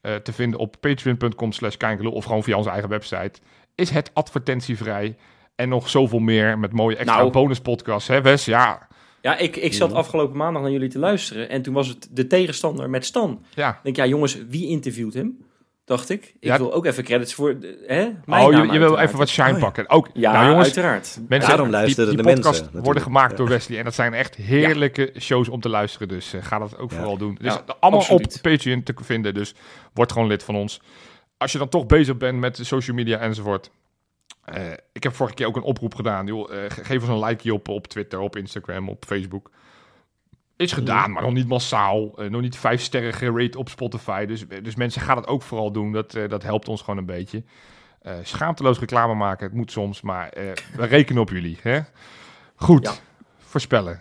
[0.00, 3.40] te vinden op patreon.com slash of gewoon via onze eigen website,
[3.74, 5.16] is het advertentievrij.
[5.54, 7.30] En nog zoveel meer met mooie extra Nou.
[7.30, 8.08] bonuspodcasts.
[8.08, 8.44] Hè Wes?
[8.44, 8.87] Ja,
[9.22, 11.48] Ja, ik, ik zat afgelopen maandag naar jullie te luisteren.
[11.48, 13.44] En toen was het de tegenstander met Stan.
[13.54, 13.70] ja.
[13.70, 15.46] Ik denk, ja jongens, wie interviewt hem?
[15.84, 16.24] Dacht ik.
[16.24, 16.56] Ik Ja.
[16.58, 17.56] wil ook even credits voor...
[17.86, 18.08] Hè?
[18.24, 19.60] Mijn Oh, je, wil even wat shine Oh ja.
[19.60, 19.90] pakken.
[19.90, 21.20] Ook, Ja, nou jongens, uiteraard.
[21.28, 23.04] mensen, Daarom die- luisteren die, de podcast mensen worden natuurlijk.
[23.04, 23.36] gemaakt Ja.
[23.36, 23.78] door Wesley.
[23.78, 26.08] En dat zijn echt heerlijke shows om te luisteren.
[26.08, 26.96] Dus eh, ga dat ook Ja.
[26.96, 27.38] vooral doen.
[27.40, 28.34] Dus Ja, allemaal absoluut.
[28.36, 29.34] op Patreon te vinden.
[29.34, 29.54] Dus
[29.94, 30.80] word gewoon lid van ons.
[31.36, 33.70] Als je dan toch bezig bent met de social media enzovoort.
[34.44, 36.26] Eh, ik heb vorige keer ook een oproep gedaan.
[36.26, 39.50] Joh, ge- geef ons een likeje op, op Twitter, op Instagram, op Facebook.
[40.56, 42.18] Is gedaan, maar nog niet massaal.
[42.18, 44.24] Eh, nog niet vijf sterren gerate op Spotify.
[44.26, 45.92] Dus, dus mensen gaan het ook vooral doen.
[45.92, 47.42] Dat, dat helpt ons gewoon een beetje.
[48.22, 50.00] Schaamteloos reclame maken, het moet soms.
[50.00, 50.30] Maar
[50.76, 51.58] we rekenen op jullie.
[51.62, 51.80] Hè?
[52.54, 52.92] Goed, Ja.
[53.38, 54.00] voorspellen.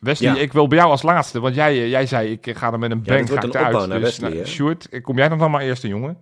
[0.00, 0.40] Wesley, Ja.
[0.40, 1.40] ik wil bij jou als laatste.
[1.40, 3.98] Want jij, jij zei, ik ga er met een Ja, bang ga ik opbouw naar
[4.00, 4.46] Dus, Wesley, nou?
[4.46, 6.18] Sjoerd, kom jij dan dan maar eerst, jongen?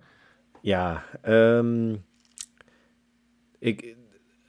[0.61, 1.95] Ja, ehm,
[3.59, 3.95] ik,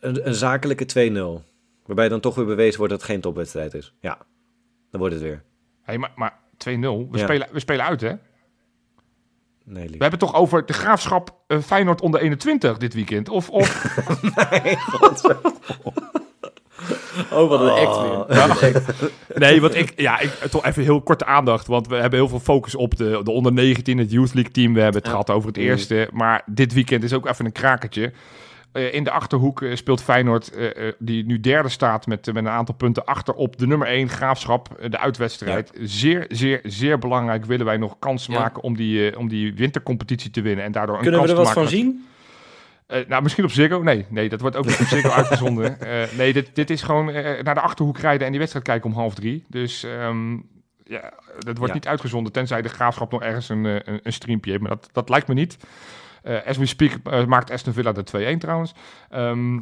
[0.00, 1.44] een, een zakelijke 2-0.
[1.86, 3.94] Waarbij dan toch weer bewezen wordt dat het geen topwedstrijd is.
[4.00, 4.18] Ja,
[4.90, 5.42] dan wordt het weer.
[5.82, 7.18] Hey, maar, maar 2-0, we, Ja.
[7.18, 8.12] spelen, we spelen uit, hè?
[9.64, 9.96] Nee, lief.
[9.96, 13.28] We hebben het toch over de graafschap eh, Feyenoord onder 21 dit weekend?
[13.28, 13.68] Of, of
[17.32, 17.80] Oh, wat een Oh.
[17.80, 18.38] act weer.
[18.38, 19.12] Wat een act.
[19.34, 21.66] Nee, want ik, ja, ik, toch even heel korte aandacht.
[21.66, 24.74] Want we hebben heel veel focus op de, de onder 19, het Youth League team.
[24.74, 25.10] We hebben het Ja.
[25.10, 25.62] gehad over het Mm.
[25.62, 26.08] eerste.
[26.12, 28.12] Maar dit weekend is ook even een krakertje.
[28.72, 32.36] Eh, in de achterhoek eh, speelt Feyenoord, eh, eh, die nu derde staat met, met
[32.36, 35.72] een aantal punten achter op de nummer 1 graafschap, de uitwedstrijd.
[35.80, 38.38] Zeer, zeer, zeer belangrijk willen wij nog kansen Ja.
[38.40, 40.64] maken om die, om die wintercompetitie te winnen.
[40.64, 42.06] En daardoor een Kunnen we kans er wat van zien?
[42.86, 43.82] eh, nou, misschien op Ziggo.
[43.82, 45.80] Nee, nee, dat wordt ook niet op Ziggo uitgezonden.
[45.80, 48.90] Eh, nee, dit, dit is gewoon eh, naar de Achterhoek rijden en die wedstrijd kijken
[48.90, 49.44] om half drie.
[49.48, 50.32] Dus ehm,
[50.84, 51.72] ja, dat wordt Ja.
[51.74, 54.62] niet uitgezonden, tenzij de Graafschap nog ergens een, een, een streampje heeft.
[54.62, 55.56] Maar dat, dat lijkt me niet.
[56.22, 58.74] Eh, as we speak eh, maakt Aston Villa de 2-1 trouwens.
[59.10, 59.60] Ehm,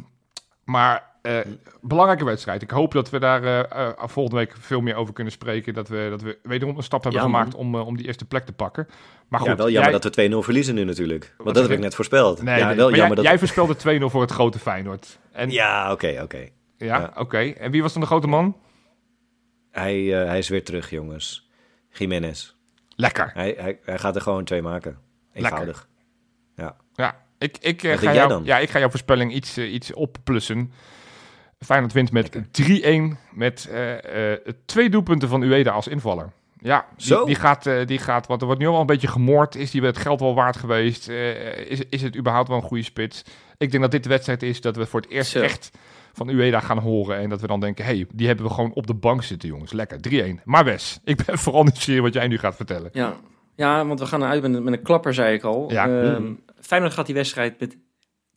[0.64, 1.38] maar eh,
[1.80, 2.62] belangrijke wedstrijd.
[2.62, 5.74] Ik hoop dat we daar volgende week veel meer over kunnen spreken.
[5.74, 8.46] Dat we, dat we wederom een stap hebben Ja, gemaakt om, om die eerste plek
[8.46, 8.88] te pakken.
[9.28, 11.34] Maar goed, ja, wel jammer jij- dat we 2-0 verliezen nu natuurlijk.
[11.36, 12.42] Want dat heb ik net voorspeld.
[12.42, 13.24] Nee, ja, nee, wel jammer jij, dat...
[13.24, 15.18] jij voorspelde 2-0 voor het grote Feyenoord.
[15.32, 16.38] En, Ja, oké, oké.
[16.76, 17.12] Ja, Ja.
[17.16, 17.38] oké.
[17.38, 18.56] En wie was dan de grote man?
[19.70, 21.50] Hij, hij is weer terug, jongens.
[21.90, 22.54] Jiménez.
[22.96, 23.30] Lekker.
[23.34, 24.98] Hij, hij, hij gaat er gewoon twee maken.
[25.32, 25.87] Eenvoudig.
[26.98, 30.72] Ja, ik, ik, eh, ga jou, ja, ik ga jouw voorspelling iets, eh, iets opplussen.
[31.58, 32.50] Feyenoord wint met Lekker.
[33.12, 36.32] 3-1 met eh, eh, twee doelpunten van Ueda als invaller.
[36.60, 39.54] Ja, die, die, gaat, eh, die gaat, want er wordt nu al een beetje gemoord.
[39.56, 41.08] Is die het geld wel waard geweest?
[41.08, 43.22] Eh, is, is het überhaupt wel een goede spits?
[43.58, 45.40] Ik denk dat dit de wedstrijd is dat we voor het eerst Zo.
[45.40, 45.70] echt
[46.12, 47.16] van Ueda gaan horen.
[47.18, 49.72] En dat we dan denken, hey, die hebben we gewoon op de bank zitten, jongens.
[49.72, 49.98] Lekker,
[50.38, 50.42] 3-1.
[50.44, 52.90] Maar Wes, ik ben vooral nieuwsgierig wat jij nu gaat vertellen.
[52.92, 53.14] Ja.
[53.56, 55.70] ja, want we gaan eruit met, een- met een klapper, zei ik al.
[55.72, 56.02] Ja.
[56.02, 56.32] Ehm,
[56.68, 57.76] Feyenoord gaat die wedstrijd met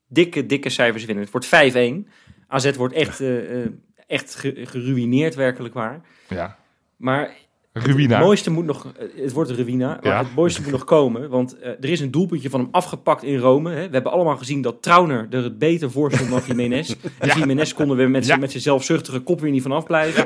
[0.07, 1.23] dikke, dikke cijfers winnen.
[1.23, 2.07] Het wordt 5-1.
[2.47, 3.69] AZ wordt echt, eh, eh,
[4.07, 6.01] echt ge- geruineerd, werkelijk waar.
[6.29, 6.57] Ja,
[6.97, 7.31] Maar
[7.73, 8.15] Ruina.
[8.15, 8.93] het mooiste moet nog...
[8.97, 10.23] eh, Het wordt een Ruina, maar Ja.
[10.23, 11.29] het mooiste moet nog komen.
[11.29, 13.69] Want er is een doelpuntje van hem afgepakt in Rome.
[13.71, 13.85] Hè.
[13.87, 16.89] We hebben allemaal gezien dat Trauner er het beter voor stond dan Jiménez.
[17.19, 17.35] En Ja.
[17.37, 18.41] Jiménez konden we met zijn Ja.
[18.43, 20.25] met zijn zelfzuchtige kop weer niet vanaf blijven.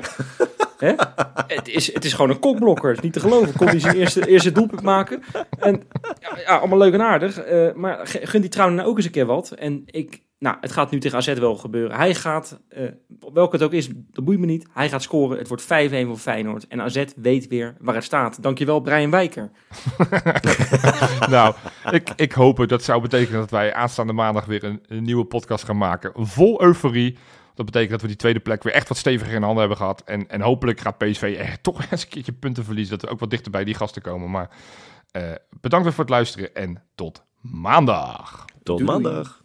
[1.48, 2.88] Het, is, het is gewoon een kokblokker.
[2.90, 3.54] Het is niet te geloven.
[3.54, 5.22] Kon hij zijn eerste, eerste doelpunt maken.
[5.60, 5.84] En
[6.46, 7.38] ja, allemaal leuk en aardig.
[7.38, 9.52] eh, maar gun die Trauner nou ook eens een keer wat.
[9.52, 11.98] En ik, nou, het gaat nu tegen AZ wel gebeuren.
[11.98, 12.84] Hij gaat, eh,
[13.34, 14.68] welke het ook is, de boeit me niet.
[14.74, 15.38] Hij gaat scoren.
[15.38, 15.66] Het wordt 5-1
[16.08, 16.68] voor Feyenoord.
[16.68, 18.42] En AZ weet weer waar het staat.
[18.44, 19.52] Dankjewel, Brian Wijker.
[21.30, 21.56] nou,
[21.92, 25.78] ik, ik hoop dat zou betekenen dat wij aanstaande maandag weer een nieuwe podcast gaan
[25.78, 26.12] maken.
[26.16, 27.18] Vol euforie.
[27.56, 30.04] Dat betekent dat we die tweede plek weer echt wat steviger in handen hebben gehad.
[30.06, 32.98] En, en hopelijk gaat PSV echt toch eens een keertje punten verliezen.
[32.98, 34.32] Dat we ook wat dichter bij die gasten komen.
[34.32, 34.50] Maar
[35.12, 35.24] uh,
[35.62, 38.46] bedankt weer voor het luisteren en tot maandag.
[38.64, 38.92] Tot Doei.
[38.92, 39.44] maandag.